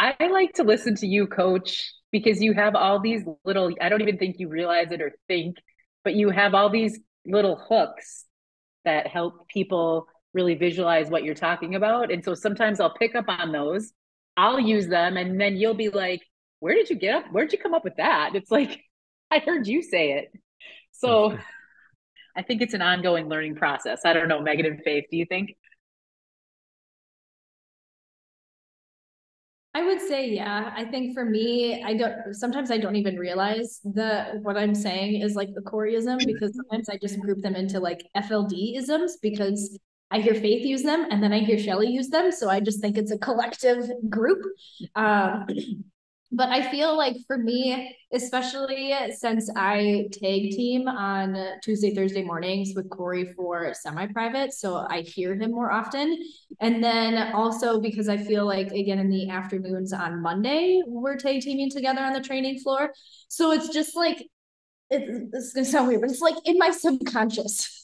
[0.00, 4.00] I like to listen to you, coach, because you have all these little, I don't
[4.00, 5.56] even think you realize it or think,
[6.04, 8.24] but you have all these little hooks
[8.86, 12.10] that help people really visualize what you're talking about.
[12.10, 13.92] And so sometimes I'll pick up on those,
[14.38, 16.22] I'll use them, and then you'll be like,
[16.60, 17.24] Where did you get up?
[17.30, 18.34] Where'd you come up with that?
[18.34, 18.80] It's like,
[19.30, 20.32] I heard you say it.
[20.92, 21.36] So
[22.36, 24.00] I think it's an ongoing learning process.
[24.06, 25.56] I don't know, Megan and Faith, do you think?
[29.72, 30.72] I would say, yeah.
[30.76, 35.22] I think for me, I don't sometimes I don't even realize that what I'm saying
[35.22, 39.78] is like the Coreyism because sometimes I just group them into like FLD isms because
[40.10, 42.32] I hear Faith use them and then I hear Shelly use them.
[42.32, 44.44] So I just think it's a collective group.
[44.96, 45.46] Um,
[46.32, 52.72] but I feel like for me, especially since I tag team on Tuesday, Thursday mornings
[52.76, 56.18] with Corey for semi private, so I hear him more often.
[56.60, 61.42] And then also because I feel like, again, in the afternoons on Monday, we're tag
[61.42, 62.92] teaming together on the training floor.
[63.28, 64.24] So it's just like,
[64.90, 67.80] it, is gonna sound weird, but it's like in my subconscious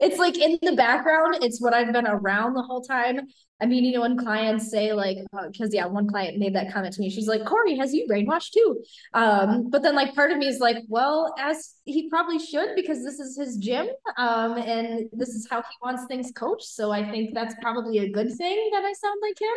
[0.00, 3.22] it's like in the background, it's what I've been around the whole time.
[3.60, 6.72] I mean, you know, when clients say like, because uh, yeah, one client made that
[6.72, 7.10] comment to me.
[7.10, 8.82] She's like, Corey, has you brainwashed too?
[9.14, 13.02] Um, but then like part of me is like, well, as he probably should because
[13.02, 16.68] this is his gym, um, and this is how he wants things coached.
[16.68, 19.56] So I think that's probably a good thing that I sound like him.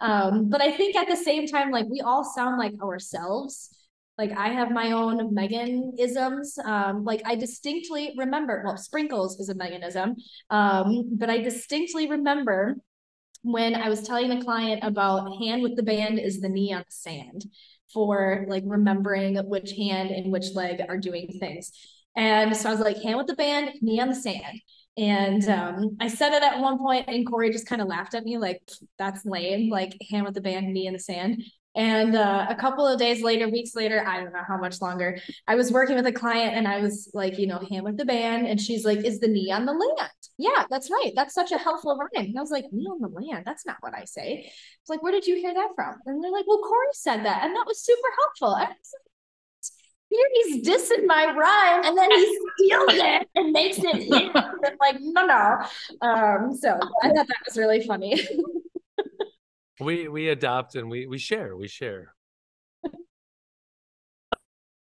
[0.00, 3.70] Um, but I think at the same time, like we all sound like ourselves.
[4.16, 6.58] Like I have my own Megan isms.
[6.64, 10.16] Um, like I distinctly remember, well, sprinkles is a Meganism.
[10.50, 12.74] Um, but I distinctly remember
[13.50, 16.80] when I was telling the client about hand with the band is the knee on
[16.80, 17.46] the sand
[17.92, 21.72] for like remembering which hand and which leg are doing things.
[22.14, 24.60] And so I was like, hand with the band, knee on the sand.
[24.98, 28.24] And um, I said it at one point, and Corey just kind of laughed at
[28.24, 28.60] me, like,
[28.98, 31.42] that's lame, like hand with the band, knee in the sand.
[31.78, 35.16] And uh, a couple of days later, weeks later, I don't know how much longer,
[35.46, 38.48] I was working with a client and I was like, you know, hammered the band.
[38.48, 40.10] And she's like, Is the knee on the land?
[40.38, 41.12] Yeah, that's right.
[41.14, 42.26] That's such a helpful rhyme.
[42.26, 43.44] And I was like, Knee on the land?
[43.46, 44.50] That's not what I say.
[44.80, 45.94] It's like, Where did you hear that from?
[46.04, 47.44] And they're like, Well, Corey said that.
[47.44, 48.56] And that was super helpful.
[48.56, 49.08] I was like,
[50.10, 54.30] here he's dissing my rhyme and then he steals it and makes it his.
[54.34, 55.58] I'm like, no, no.
[56.00, 58.20] Um, so I thought that was really funny.
[59.80, 61.56] we we adopt and we we share.
[61.56, 62.14] We share.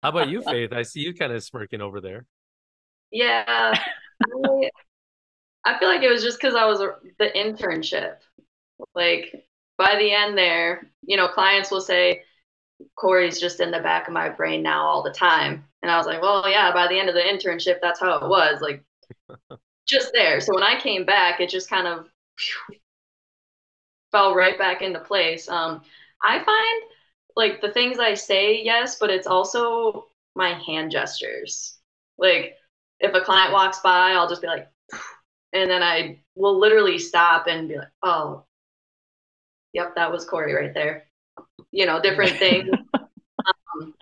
[0.03, 0.73] How about you, Faith?
[0.73, 2.27] I see you kind of smirking over there.
[3.11, 4.71] Yeah, I,
[5.65, 6.79] I feel like it was just because I was
[7.19, 8.17] the internship.
[8.95, 9.33] Like
[9.79, 12.23] by the end there, you know, clients will say,
[12.97, 15.65] Corey's just in the back of my brain now all the time.
[15.83, 18.29] And I was like, well, yeah, by the end of the internship, that's how it
[18.29, 18.61] was.
[18.61, 18.83] Like,
[19.89, 20.41] just there.
[20.41, 22.07] So when I came back, it just kind of
[24.13, 25.49] fell right back into place.
[25.49, 25.83] Um,
[26.23, 26.83] I find
[27.37, 31.79] like the things I say, yes, but it's also my hand gestures.
[32.19, 32.55] Like,
[33.01, 34.69] if a client walks by, I'll just be like,
[35.53, 38.45] and then I will literally stop and be like, oh,
[39.73, 41.07] yep, that was Corey right there
[41.77, 42.69] you know, different things.
[42.95, 43.95] um,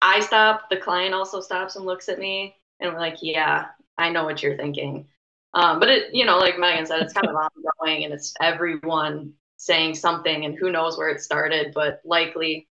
[0.00, 3.66] I stop, the client also stops and looks at me and we're like, yeah,
[3.98, 5.08] I know what you're thinking.
[5.54, 7.34] Um, but it, you know, like Megan said, it's kind of
[7.80, 12.68] ongoing and it's everyone saying something and who knows where it started, but likely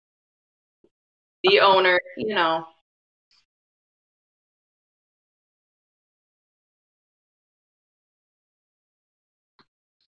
[1.44, 2.66] the owner, you know,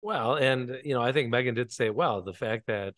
[0.01, 2.93] Well, and you know, I think Megan did say well the fact that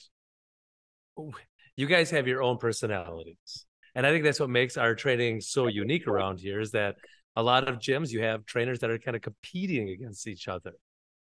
[1.76, 3.66] you guys have your own personalities.
[3.95, 6.95] And I think that's what makes our training so unique around here is that
[7.39, 10.73] a lot of gyms you have trainers that are kind of competing against each other.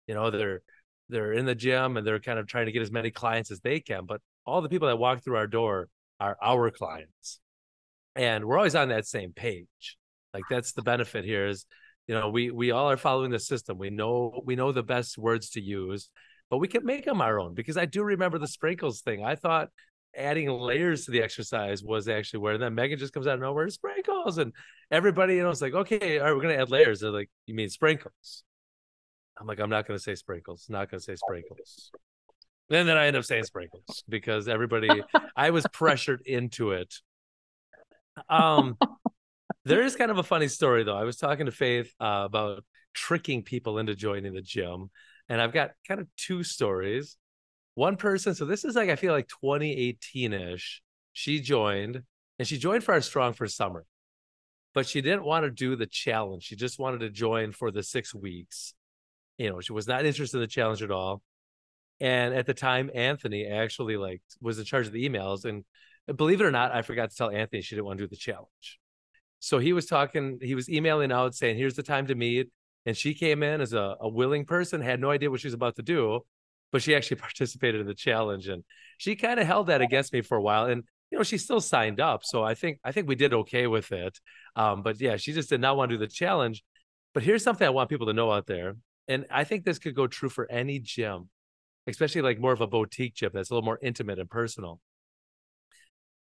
[0.06, 0.62] You know, they're
[1.08, 3.60] they're in the gym and they're kind of trying to get as many clients as
[3.60, 5.88] they can, but all the people that walk through our door
[6.20, 7.40] are our clients.
[8.14, 9.96] And we're always on that same page.
[10.34, 11.64] Like that's the benefit here is
[12.08, 15.16] you know we we all are following the system we know we know the best
[15.18, 16.08] words to use
[16.50, 19.36] but we can make them our own because i do remember the sprinkles thing i
[19.36, 19.68] thought
[20.18, 23.68] adding layers to the exercise was actually where then megan just comes out of nowhere
[23.68, 24.52] sprinkles and
[24.90, 27.54] everybody you know it's like okay all right we're gonna add layers they're like you
[27.54, 28.44] mean sprinkles
[29.40, 31.90] i'm like i'm not gonna say sprinkles not gonna say sprinkles
[32.70, 34.88] and then i end up saying sprinkles because everybody
[35.36, 36.94] i was pressured into it
[38.28, 38.76] um
[39.68, 40.96] there is kind of a funny story though.
[40.96, 42.64] I was talking to Faith uh, about
[42.94, 44.90] tricking people into joining the gym,
[45.28, 47.16] and I've got kind of two stories.
[47.78, 50.82] One person, so this is like I feel like 2018 ish.
[51.12, 52.02] She joined,
[52.36, 53.84] and she joined for our Strong for Summer,
[54.74, 56.42] but she didn't want to do the challenge.
[56.42, 58.74] She just wanted to join for the six weeks.
[59.36, 61.22] You know, she was not interested in the challenge at all.
[62.00, 65.64] And at the time, Anthony actually like was in charge of the emails, and
[66.08, 68.08] uh, believe it or not, I forgot to tell Anthony she didn't want to do
[68.08, 68.80] the challenge.
[69.38, 72.50] So he was talking, he was emailing out saying, here's the time to meet.
[72.86, 75.54] And she came in as a, a willing person, had no idea what she was
[75.54, 76.24] about to do,
[76.72, 78.48] but she actually participated in the challenge.
[78.48, 78.64] And
[78.98, 80.66] she kind of held that against me for a while.
[80.66, 82.24] And you know, she still signed up.
[82.24, 84.18] So I think I think we did okay with it.
[84.56, 86.62] Um, but yeah, she just did not want to do the challenge.
[87.14, 88.76] But here's something I want people to know out there.
[89.08, 91.30] And I think this could go true for any gym,
[91.86, 94.80] especially like more of a boutique gym that's a little more intimate and personal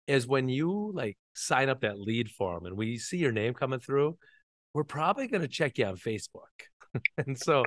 [0.08, 3.78] is when you like sign up that lead form and we see your name coming
[3.78, 4.16] through,
[4.72, 6.40] we're probably going to check you on Facebook.
[7.18, 7.64] and so,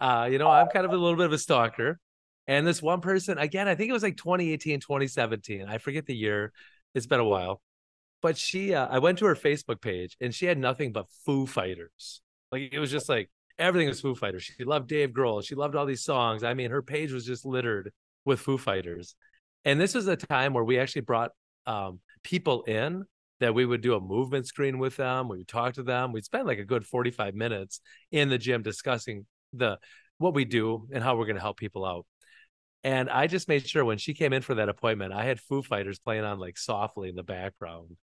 [0.00, 2.00] uh, you know, I'm kind of a little bit of a stalker.
[2.46, 5.66] And this one person, again, I think it was like 2018, 2017.
[5.68, 6.52] I forget the year.
[6.94, 7.62] It's been a while.
[8.22, 11.46] But she, uh, I went to her Facebook page and she had nothing but Foo
[11.46, 12.22] Fighters.
[12.52, 14.44] Like it was just like everything was Foo Fighters.
[14.44, 15.44] She loved Dave Grohl.
[15.44, 16.42] She loved all these songs.
[16.42, 17.92] I mean, her page was just littered
[18.24, 19.14] with Foo Fighters.
[19.64, 21.30] And this was a time where we actually brought
[21.66, 23.04] um, people in
[23.40, 25.28] that we would do a movement screen with them.
[25.28, 26.12] We would talk to them.
[26.12, 27.80] We'd spend like a good 45 minutes
[28.10, 29.78] in the gym discussing the
[30.18, 32.06] what we do and how we're going to help people out.
[32.84, 35.62] And I just made sure when she came in for that appointment, I had Foo
[35.62, 37.96] Fighters playing on like softly in the background.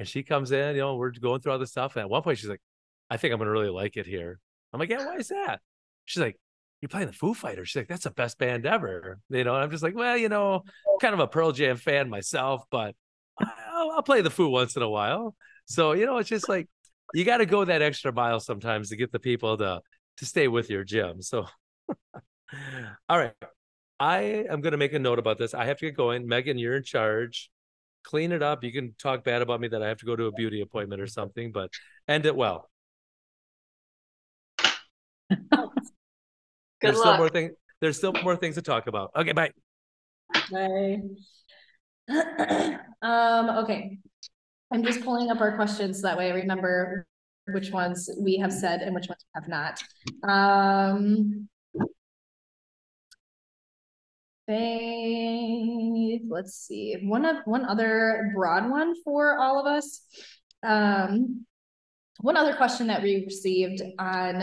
[0.00, 1.94] And she comes in, you know, we're going through all this stuff.
[1.94, 2.60] And at one point, she's like,
[3.08, 4.40] I think I'm going to really like it here.
[4.72, 5.60] I'm like, yeah, why is that?
[6.06, 6.36] She's like,
[6.80, 7.68] you're playing the Foo Fighters.
[7.68, 9.20] She's like, that's the best band ever.
[9.28, 10.62] You know, and I'm just like, well, you know,
[11.00, 12.96] kind of a Pearl Jam fan myself, but
[13.40, 15.34] I'll, I'll play the Foo once in a while.
[15.66, 16.68] So, you know, it's just like
[17.14, 19.80] you got to go that extra mile sometimes to get the people to
[20.16, 21.22] to stay with your gym.
[21.22, 21.46] So,
[23.08, 23.34] all right.
[24.00, 25.52] I am going to make a note about this.
[25.52, 26.26] I have to get going.
[26.26, 27.50] Megan, you're in charge.
[28.02, 28.64] Clean it up.
[28.64, 31.02] You can talk bad about me that I have to go to a beauty appointment
[31.02, 31.70] or something, but
[32.08, 32.70] end it well.
[35.28, 35.38] Good
[36.80, 37.04] there's luck.
[37.04, 37.50] still more thing.
[37.82, 39.10] There's still more things to talk about.
[39.14, 39.50] Okay, bye.
[40.50, 41.00] Bye.
[43.02, 43.98] um, okay.
[44.72, 47.06] I'm just pulling up our questions so that way I remember
[47.52, 49.82] which ones we have said and which ones we have not.
[50.26, 51.49] Um,
[54.50, 56.96] faith, let's see.
[57.02, 60.02] One of one other broad one for all of us.
[60.62, 61.46] Um,
[62.20, 64.42] one other question that we received on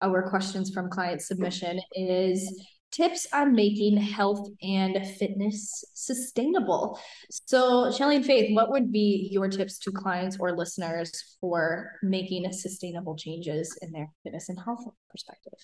[0.00, 6.98] our questions from client submission is tips on making health and fitness sustainable.
[7.30, 12.50] So, Shelly and Faith, what would be your tips to clients or listeners for making
[12.52, 15.58] sustainable changes in their fitness and health perspective?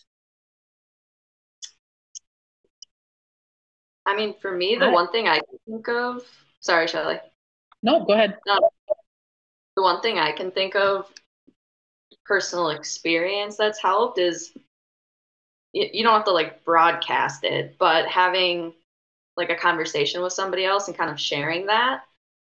[4.09, 6.23] I mean, for me, the one thing I can think of,
[6.61, 7.21] sorry, Shelly.
[7.83, 8.39] No, go ahead.
[8.47, 8.71] No,
[9.77, 11.13] the one thing I can think of
[12.25, 14.53] personal experience that's helped is
[15.75, 18.73] you don't have to like broadcast it, but having
[19.37, 22.03] like a conversation with somebody else and kind of sharing that,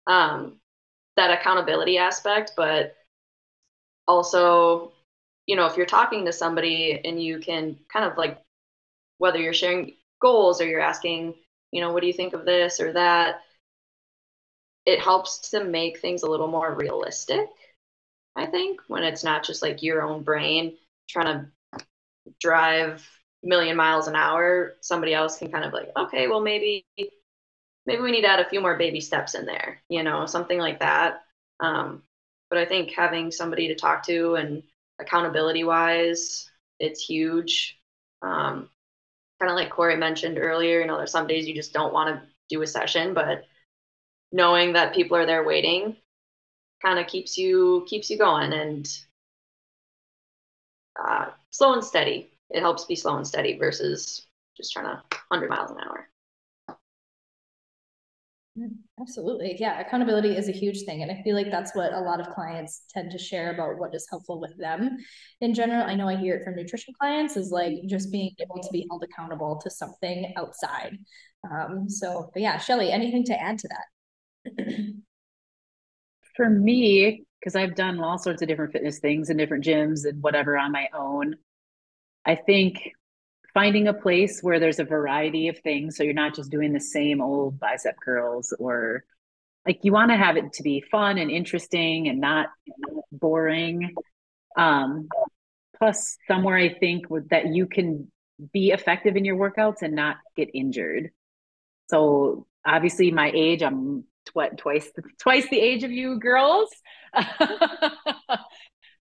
[0.06, 0.56] um,
[1.16, 2.96] that accountability aspect, but
[4.08, 4.92] also,
[5.46, 8.40] you know, if you're talking to somebody and you can kind of like,
[9.18, 9.92] whether you're sharing
[10.22, 11.34] goals or you're asking,
[11.72, 13.42] you know, what do you think of this or that,
[14.86, 17.48] it helps to make things a little more realistic,
[18.34, 20.76] I think, when it's not just like your own brain
[21.08, 21.84] trying to
[22.40, 23.06] drive
[23.42, 26.86] million miles an hour, somebody else can kind of like, okay, well maybe
[27.86, 30.58] maybe we need to add a few more baby steps in there, you know, something
[30.58, 31.22] like that.
[31.60, 32.02] Um,
[32.48, 34.62] but I think having somebody to talk to and
[34.98, 37.78] accountability wise, it's huge.
[38.22, 38.68] Um,
[39.40, 42.14] kind of like Corey mentioned earlier, you know, there's some days you just don't want
[42.14, 43.44] to do a session, but
[44.32, 45.96] knowing that people are there waiting
[46.82, 48.88] kind of keeps you keeps you going and
[51.02, 52.30] uh, slow and steady.
[52.50, 54.26] It helps be slow and steady versus
[54.56, 56.09] just trying to 100 miles an hour.
[59.00, 59.56] Absolutely.
[59.58, 59.80] Yeah.
[59.80, 61.02] Accountability is a huge thing.
[61.02, 63.94] And I feel like that's what a lot of clients tend to share about what
[63.94, 64.98] is helpful with them
[65.40, 65.82] in general.
[65.82, 68.86] I know I hear it from nutrition clients is like just being able to be
[68.90, 70.98] held accountable to something outside.
[71.50, 74.74] Um, so, yeah, Shelly, anything to add to that?
[76.36, 80.22] For me, because I've done all sorts of different fitness things in different gyms and
[80.22, 81.36] whatever on my own,
[82.26, 82.92] I think
[83.54, 86.80] finding a place where there's a variety of things so you're not just doing the
[86.80, 89.04] same old bicep curls or
[89.66, 92.48] like you want to have it to be fun and interesting and not
[93.12, 93.94] boring.
[94.56, 95.08] Um
[95.78, 98.10] plus somewhere i think that you can
[98.52, 101.10] be effective in your workouts and not get injured.
[101.88, 106.68] So obviously my age i'm what twice twice the age of you girls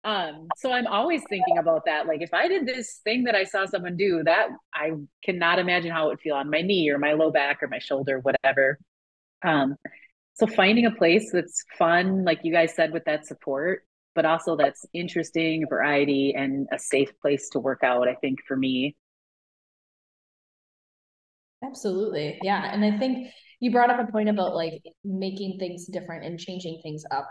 [0.06, 2.06] Um, so I'm always thinking about that.
[2.06, 4.92] Like if I did this thing that I saw someone do, that I
[5.24, 7.80] cannot imagine how it would feel on my knee or my low back or my
[7.80, 8.78] shoulder, whatever.
[9.44, 9.76] Um,
[10.34, 13.84] so finding a place that's fun, like you guys said, with that support,
[14.14, 18.56] but also that's interesting, variety, and a safe place to work out, I think for
[18.56, 18.96] me.
[21.64, 22.38] Absolutely.
[22.44, 22.72] Yeah.
[22.72, 23.30] And I think
[23.60, 27.28] you brought up a point about like making things different and changing things up.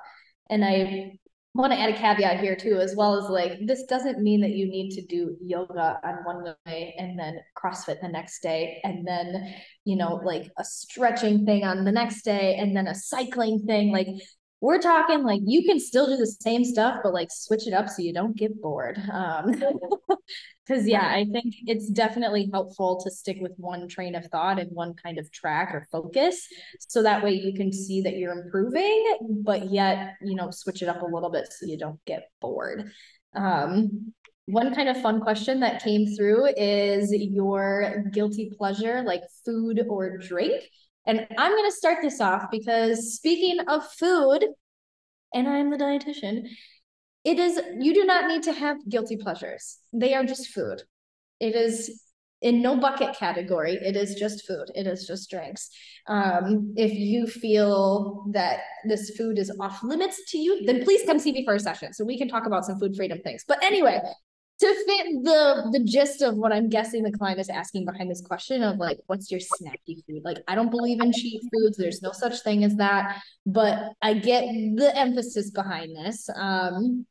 [0.51, 1.19] And I
[1.55, 4.51] want to add a caveat here too, as well as like this doesn't mean that
[4.51, 9.07] you need to do yoga on one day and then CrossFit the next day, and
[9.07, 13.65] then you know like a stretching thing on the next day, and then a cycling
[13.67, 13.93] thing.
[13.93, 14.09] Like
[14.65, 17.87] we're talking like you can still do the same stuff, but like switch it up
[17.87, 18.99] so you don't get bored.
[19.13, 19.51] Um,
[20.67, 24.71] because yeah, I think it's definitely helpful to stick with one train of thought and
[24.73, 26.49] one kind of track or focus,
[26.79, 30.89] so that way you can see that you're improving, but yet you know switch it
[30.89, 32.91] up a little bit so you don't get bored.
[33.35, 34.15] Um,
[34.47, 40.17] one kind of fun question that came through is your guilty pleasure, like food or
[40.17, 40.63] drink.
[41.07, 44.47] And I'm going to start this off because speaking of food,
[45.35, 46.49] and I'm the dietitian,
[47.25, 49.79] it is, you do not need to have guilty pleasures.
[49.93, 50.83] They are just food.
[51.41, 52.03] It is
[52.43, 53.73] in no bucket category.
[53.73, 54.67] It is just food.
[54.75, 55.71] It is just drinks.
[56.07, 61.19] Um, if you feel that this food is off limits to you, then please come
[61.19, 63.45] see me for a session so we can talk about some food freedom things.
[63.49, 64.01] But anyway,
[64.65, 68.23] to fit the the gist of what I'm guessing the client is asking behind this
[68.23, 70.23] question of like, what's your snacky food?
[70.25, 71.77] Like, I don't believe in cheat foods.
[71.77, 74.45] There's no such thing as that, but I get
[74.77, 76.29] the emphasis behind this.
[76.35, 77.07] Um,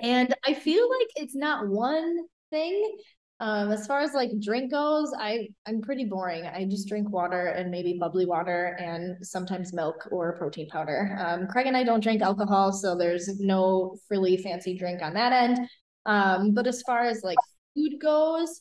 [0.00, 2.16] and I feel like it's not one
[2.50, 2.96] thing.
[3.38, 6.46] Um, as far as like drink goes, I I'm pretty boring.
[6.46, 11.16] I just drink water and maybe bubbly water and sometimes milk or protein powder.
[11.20, 15.32] Um, Craig and I don't drink alcohol, so there's no frilly fancy drink on that
[15.32, 15.68] end.
[16.06, 17.38] Um, but as far as like
[17.74, 18.60] food goes,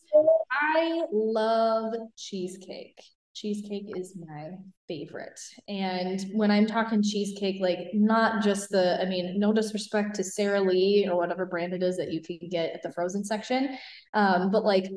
[0.51, 3.01] I love cheesecake.
[3.33, 4.51] cheesecake is my
[4.87, 5.39] favorite.
[5.67, 10.61] And when I'm talking cheesecake, like not just the, I mean, no disrespect to Sara
[10.61, 13.77] Lee or whatever brand it is that you can get at the frozen section,
[14.13, 14.89] um, but like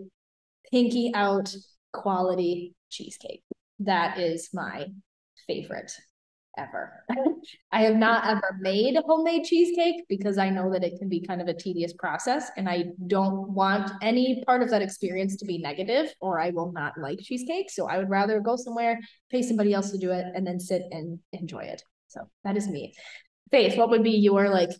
[0.71, 1.55] pinky out
[1.93, 3.43] quality cheesecake.
[3.81, 4.87] That is my
[5.47, 5.93] favorite
[6.59, 7.05] ever.
[7.73, 11.21] I have not ever made a homemade cheesecake because I know that it can be
[11.21, 15.47] kind of a tedious process and I don't want any part of that experience to
[15.47, 17.71] be negative or I will not like cheesecake.
[17.71, 18.99] So I would rather go somewhere,
[19.31, 21.83] pay somebody else to do it and then sit and enjoy it.
[22.09, 22.95] So that is me.
[23.51, 24.71] Faith, what would be your like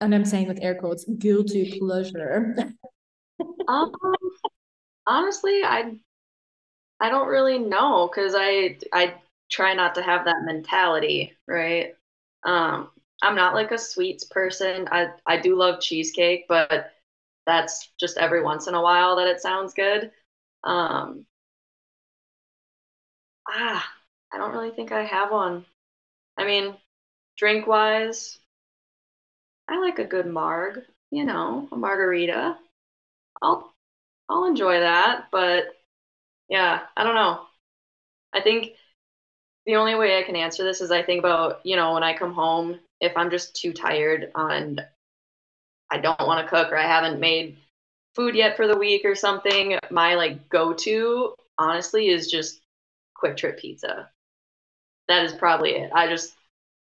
[0.00, 2.56] and I'm saying with air quotes guilty pleasure?
[3.68, 3.92] um
[5.06, 5.94] honestly, I
[7.00, 9.14] I don't really know because I I
[9.50, 11.94] try not to have that mentality, right?
[12.44, 12.90] Um,
[13.22, 14.88] I'm not like a sweets person.
[14.90, 16.92] I I do love cheesecake, but
[17.46, 20.12] that's just every once in a while that it sounds good.
[20.64, 21.26] Um,
[23.48, 23.90] ah,
[24.32, 25.64] I don't really think I have one.
[26.38, 26.76] I mean,
[27.38, 28.38] drink wise,
[29.68, 30.80] I like a good marg,
[31.10, 32.58] you know, a margarita.
[33.42, 33.74] I'll
[34.28, 35.66] I'll enjoy that, but
[36.48, 37.46] yeah, I don't know.
[38.32, 38.72] I think
[39.66, 42.16] the only way I can answer this is I think about, you know, when I
[42.16, 44.84] come home, if I'm just too tired and
[45.90, 47.56] I don't want to cook or I haven't made
[48.14, 52.60] food yet for the week or something, my like go-to honestly is just
[53.22, 54.10] QuikTrip pizza.
[55.08, 55.90] That is probably it.
[55.94, 56.34] I just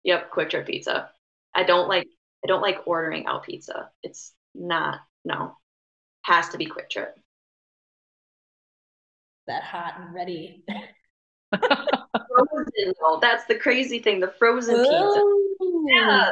[0.04, 1.10] yep, QuikTrip pizza.
[1.54, 2.08] I don't like
[2.44, 3.90] I don't like ordering out pizza.
[4.02, 5.56] It's not no.
[6.22, 7.12] Has to be QuikTrip.
[9.46, 10.64] That hot and ready.
[11.50, 13.18] frozen though.
[13.20, 14.20] That's the crazy thing.
[14.20, 15.20] The frozen pizza.
[15.86, 16.30] Yeah.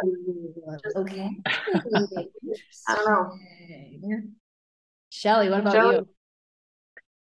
[0.97, 1.31] Okay.
[2.89, 4.21] I don't know.
[5.11, 5.97] Shelly, what about Shelly?
[5.97, 6.09] you?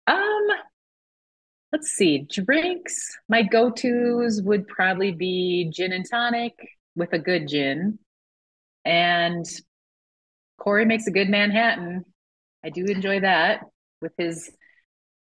[0.07, 0.47] Um,
[1.71, 2.27] let's see.
[2.29, 3.17] Drinks.
[3.29, 6.53] My go-tos would probably be gin and tonic
[6.95, 7.99] with a good gin.
[8.83, 9.45] And
[10.57, 12.05] Corey makes a good Manhattan.
[12.63, 13.61] I do enjoy that
[14.01, 14.51] with his,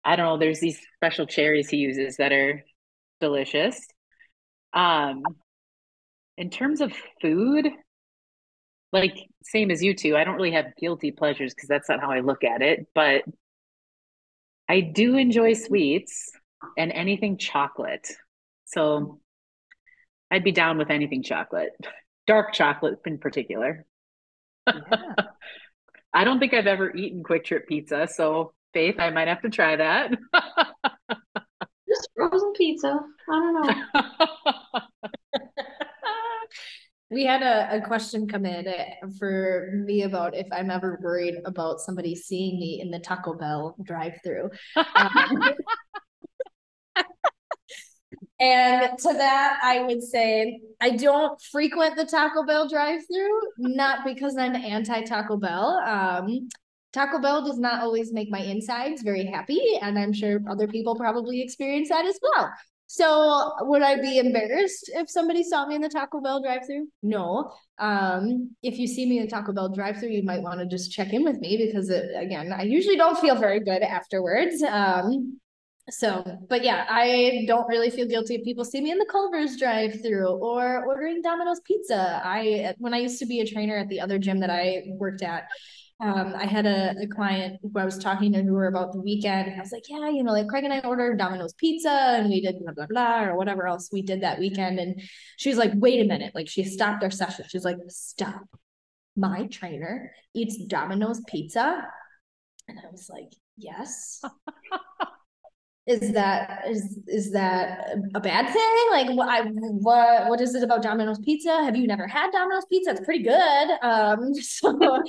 [0.04, 2.64] I don't know, there's these special cherries he uses that are
[3.20, 3.86] delicious.
[4.74, 5.24] Um,
[6.38, 7.68] in terms of food,
[8.92, 12.12] like same as you two, I don't really have guilty pleasures because that's not how
[12.12, 13.24] I look at it, but
[14.68, 16.32] I do enjoy sweets
[16.78, 18.08] and anything chocolate.
[18.66, 19.20] So
[20.32, 21.72] I'd be down with anything chocolate,
[22.28, 23.86] dark chocolate in particular.
[24.68, 25.14] Yeah.
[26.14, 29.76] I don't think I've ever eaten QuikTrip pizza, so Faith, I might have to try
[29.76, 30.12] that.
[31.88, 33.00] Just frozen pizza.
[33.30, 34.82] I don't know.
[37.12, 41.36] We had a, a question come in uh, for me about if I'm ever worried
[41.46, 44.52] about somebody seeing me in the Taco Bell drive-through.
[44.76, 45.56] Um,
[48.40, 54.38] and to that, I would say I don't frequent the Taco Bell drive-through, not because
[54.38, 55.80] I'm anti Taco Bell.
[55.84, 56.48] Um,
[56.92, 60.96] Taco Bell does not always make my insides very happy, and I'm sure other people
[60.96, 62.52] probably experience that as well.
[62.92, 66.88] So would I be embarrassed if somebody saw me in the Taco Bell drive-through?
[67.04, 67.52] No.
[67.78, 70.92] Um, if you see me in the Taco Bell drive-through, you might want to just
[70.92, 74.64] check in with me because it, again, I usually don't feel very good afterwards.
[74.64, 75.40] Um,
[75.92, 79.56] so, but yeah, I don't really feel guilty if people see me in the Culver's
[79.58, 82.22] drive-through or ordering Domino's pizza.
[82.24, 85.22] I when I used to be a trainer at the other gym that I worked
[85.22, 85.44] at,
[86.02, 89.02] um, I had a, a client who I was talking to who were about the
[89.02, 91.90] weekend, and I was like, yeah, you know, like Craig and I ordered Domino's pizza,
[91.90, 95.02] and we did blah blah blah or whatever else we did that weekend, and
[95.38, 97.46] she was like, wait a minute, like she stopped our session.
[97.50, 98.44] She's like, stop,
[99.18, 101.86] my trainer eats Domino's pizza,
[102.70, 104.22] and I was like, yes.
[105.86, 108.88] is that is is that a bad thing?
[108.92, 111.64] Like what I what what is it about Domino's pizza?
[111.64, 112.92] Have you never had Domino's pizza?
[112.92, 113.70] It's pretty good.
[113.82, 115.04] Um so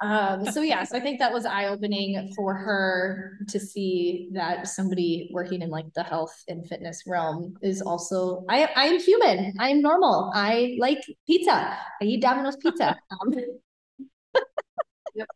[0.00, 5.30] um so yeah, so I think that was eye-opening for her to see that somebody
[5.32, 9.54] working in like the health and fitness realm is also I I am human.
[9.58, 10.30] I am normal.
[10.34, 11.78] I like pizza.
[12.02, 12.96] I eat Domino's pizza.
[13.10, 13.32] Um,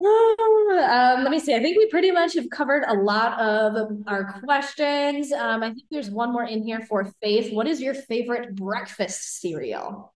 [0.00, 1.54] Um, let me see.
[1.54, 5.32] I think we pretty much have covered a lot of our questions.
[5.32, 7.52] Um, I think there's one more in here for Faith.
[7.52, 10.13] What is your favorite breakfast cereal?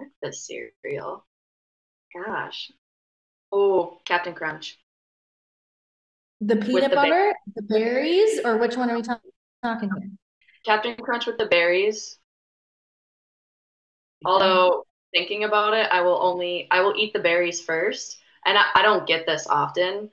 [0.00, 1.26] Breakfast cereal.
[2.14, 2.72] Gosh.
[3.52, 4.78] Oh, Captain Crunch.
[6.40, 9.20] The peanut the ba- butter, the berries, or which one are we ta-
[9.62, 10.10] talking here?
[10.64, 12.16] Captain Crunch with the berries.
[14.24, 18.18] Although thinking about it, I will only I will eat the berries first.
[18.46, 20.10] And I, I don't get this often,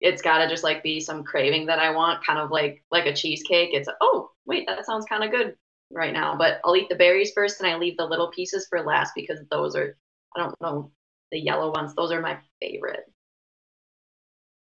[0.00, 3.06] it's got to just like be some craving that I want, kind of like like
[3.06, 3.70] a cheesecake.
[3.72, 5.54] It's oh wait, that sounds kind of good
[5.90, 6.36] right now.
[6.36, 9.40] But I'll eat the berries first, and I leave the little pieces for last because
[9.50, 9.96] those are
[10.36, 10.92] I don't know
[11.30, 11.94] the yellow ones.
[11.94, 13.04] Those are my favorite.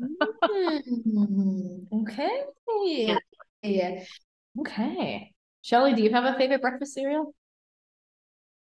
[0.01, 2.43] Mm, okay.
[2.85, 3.19] Yeah.
[4.61, 5.33] Okay.
[5.63, 7.35] Shelly, do you have a favorite breakfast cereal?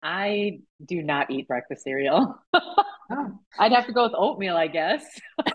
[0.03, 2.39] I do not eat breakfast cereal.
[2.53, 3.39] Oh.
[3.59, 5.03] I'd have to go with oatmeal, I guess.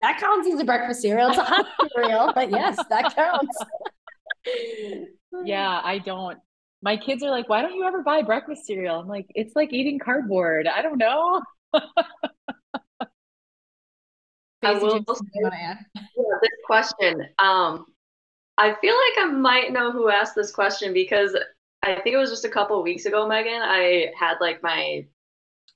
[0.00, 1.28] That counts as a breakfast cereal.
[1.30, 3.64] It's a hot cereal, but yes, that counts.
[5.44, 6.38] Yeah, I don't.
[6.80, 9.00] My kids are like, why don't you ever buy breakfast cereal?
[9.00, 10.66] I'm like, it's like eating cardboard.
[10.68, 11.42] I don't know.
[14.62, 15.78] I will you have something you want to add?
[15.94, 17.28] Yeah, this question.
[17.38, 17.86] Um,
[18.56, 21.36] I feel like I might know who asked this question because
[21.82, 23.62] I think it was just a couple weeks ago, Megan.
[23.62, 25.06] I had like my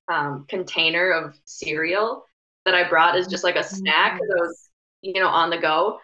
[0.08, 2.24] um, container of cereal
[2.64, 5.58] that I brought as just like a snack because I was, you know, on the
[5.58, 5.98] go.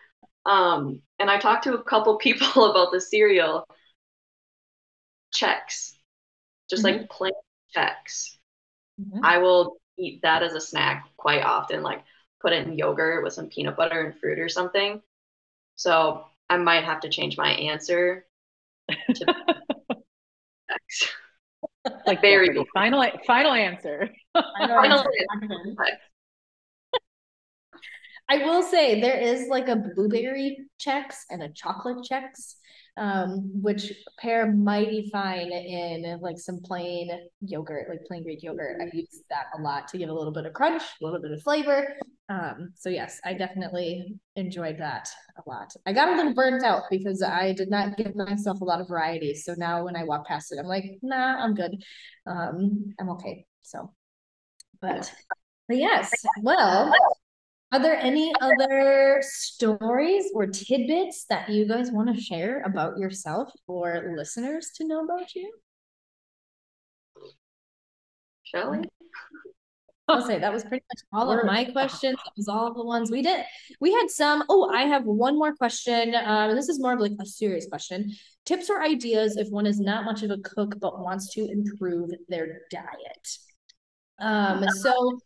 [0.48, 3.64] Um, and I talked to a couple people about the cereal
[5.34, 5.92] Chex,
[6.70, 7.32] just like plain
[7.76, 8.36] Chex.
[9.00, 9.20] Mhm.
[9.22, 12.02] I will eat that as a snack quite often, like
[12.40, 15.02] put it in yogurt with some peanut butter and fruit or something.
[15.76, 18.24] So I might have to change my answer
[18.88, 19.24] to
[20.70, 21.08] Chex.
[22.06, 22.70] Like Very Jeopardy.
[22.74, 24.08] final final answer.
[24.34, 25.86] I know Final it's-
[28.28, 32.56] I will say there is like a blueberry Chex and a chocolate Chex,
[32.98, 37.10] um, which pair mighty fine in like some plain
[37.40, 38.80] yogurt, like plain Greek yogurt.
[38.82, 41.30] I use that a lot to give a little bit of crunch, a little bit
[41.30, 41.96] of flavor.
[42.28, 45.08] Um, so yes, I definitely enjoyed that
[45.38, 45.72] a lot.
[45.86, 48.88] I got a little burnt out because I did not give myself a lot of
[48.88, 49.34] variety.
[49.34, 51.82] So now when I walk past it, I'm like, nah, I'm good.
[52.26, 53.46] Um, I'm okay.
[53.62, 53.94] So,
[54.82, 55.10] but
[55.66, 56.12] but yes,
[56.42, 56.92] well.
[57.70, 63.50] Are there any other stories or tidbits that you guys want to share about yourself
[63.66, 65.52] for listeners to know about you?
[68.44, 68.88] Shelley?
[70.08, 72.16] I'll say that was pretty much all of my questions.
[72.24, 73.44] That was all of the ones we did.
[73.78, 74.42] We had some.
[74.48, 76.14] Oh, I have one more question.
[76.14, 78.10] Um, this is more of like a serious question.
[78.46, 82.10] Tips or ideas if one is not much of a cook but wants to improve
[82.30, 83.28] their diet.
[84.18, 85.18] Um, so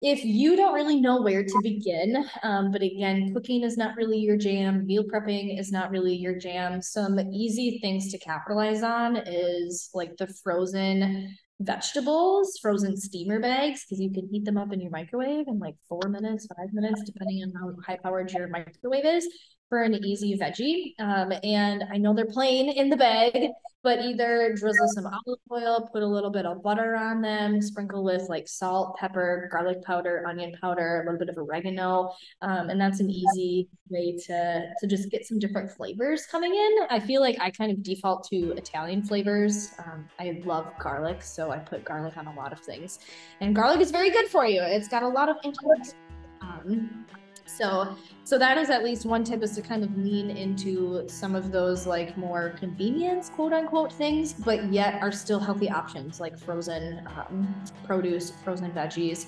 [0.00, 4.18] if you don't really know where to begin, um, but again, cooking is not really
[4.18, 6.80] your jam, meal prepping is not really your jam.
[6.80, 14.00] Some easy things to capitalize on is like the frozen vegetables, frozen steamer bags, because
[14.00, 17.42] you can heat them up in your microwave in like four minutes, five minutes, depending
[17.42, 19.28] on how high powered your microwave is
[19.68, 20.94] for an easy veggie.
[20.98, 23.50] Um, and I know they're plain in the bag,
[23.82, 28.02] but either drizzle some olive oil, put a little bit of butter on them, sprinkle
[28.02, 32.12] with like salt, pepper, garlic powder, onion powder, a little bit of oregano.
[32.42, 36.86] Um, and that's an easy way to, to just get some different flavors coming in.
[36.90, 39.72] I feel like I kind of default to Italian flavors.
[39.78, 42.98] Um, I love garlic, so I put garlic on a lot of things.
[43.40, 44.60] And garlic is very good for you.
[44.62, 45.94] It's got a lot of antioxidants.
[46.40, 47.06] Um,
[47.48, 51.34] so so that is at least one tip is to kind of lean into some
[51.34, 56.38] of those like more convenience quote unquote things but yet are still healthy options like
[56.38, 59.26] frozen um, produce frozen veggies.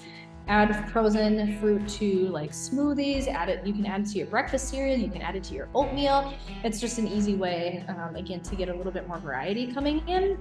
[0.48, 4.68] Add frozen fruit to like smoothies add it you can add it to your breakfast
[4.68, 6.34] cereal you can add it to your oatmeal.
[6.64, 10.06] It's just an easy way um, again to get a little bit more variety coming
[10.08, 10.38] in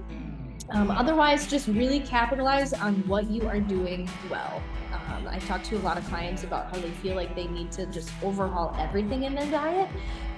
[0.72, 4.62] um, otherwise just really capitalize on what you are doing well
[4.92, 7.72] um, I talk to a lot of clients about how they feel like they need
[7.72, 9.88] to just overhaul everything in their diet.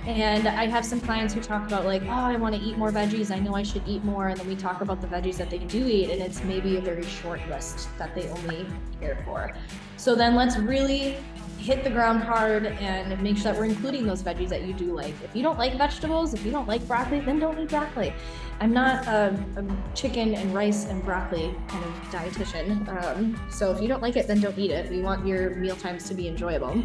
[0.07, 2.91] And I have some clients who talk about, like, oh, I want to eat more
[2.91, 3.31] veggies.
[3.31, 4.29] I know I should eat more.
[4.29, 6.81] And then we talk about the veggies that they do eat, and it's maybe a
[6.81, 8.67] very short list that they only
[9.01, 9.55] care for.
[9.97, 11.17] So then let's really
[11.59, 14.93] hit the ground hard and make sure that we're including those veggies that you do
[14.93, 15.15] like.
[15.23, 18.13] If you don't like vegetables, if you don't like broccoli, then don't eat broccoli.
[18.59, 22.89] I'm not a, a chicken and rice and broccoli kind of dietitian.
[23.05, 24.91] Um, so if you don't like it, then don't eat it.
[24.91, 26.83] We want your meal times to be enjoyable.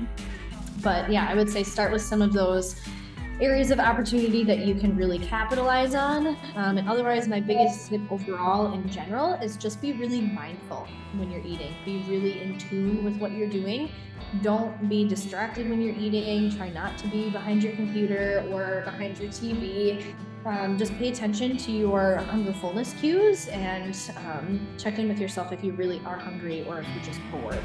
[0.84, 2.80] But yeah, I would say start with some of those
[3.40, 6.28] areas of opportunity that you can really capitalize on.
[6.56, 11.30] Um, and otherwise, my biggest tip overall in general is just be really mindful when
[11.30, 11.74] you're eating.
[11.86, 13.92] Be really in tune with what you're doing.
[14.42, 16.56] Don't be distracted when you're eating.
[16.56, 20.04] Try not to be behind your computer or behind your TV.
[20.46, 25.52] Um, just pay attention to your hunger fullness cues and um, check in with yourself
[25.52, 27.60] if you really are hungry or if you're just bored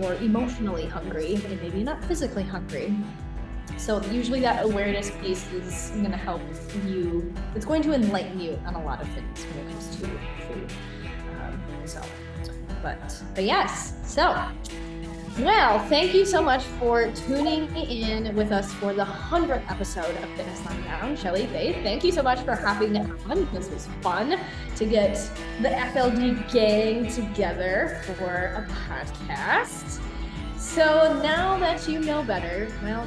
[0.00, 2.96] or emotionally hungry and maybe not physically hungry.
[3.76, 6.42] So usually that awareness piece is going to help
[6.86, 7.32] you.
[7.54, 10.06] It's going to enlighten you on a lot of things when it comes to
[10.46, 10.72] food.
[11.40, 12.00] Um, so,
[12.82, 13.94] but but yes.
[14.04, 14.36] So
[15.38, 20.28] Well, thank you so much for tuning in with us for the 100th episode of
[20.36, 21.16] Fitness Lying Down.
[21.16, 23.48] Shelly Faith, thank you so much for hopping on.
[23.52, 24.38] This was fun
[24.76, 25.14] to get
[25.62, 30.00] the FLD gang together for a podcast.
[30.58, 33.06] So now that you know better, well,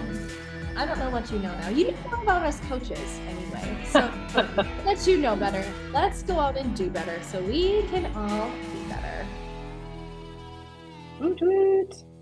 [0.78, 1.70] I don't know what you know now.
[1.70, 3.78] You know about us coaches anyway.
[3.86, 4.02] So
[4.84, 5.64] that you know better,
[5.94, 9.26] let's go out and do better so we can all be better.
[11.20, 12.15] Woot woot.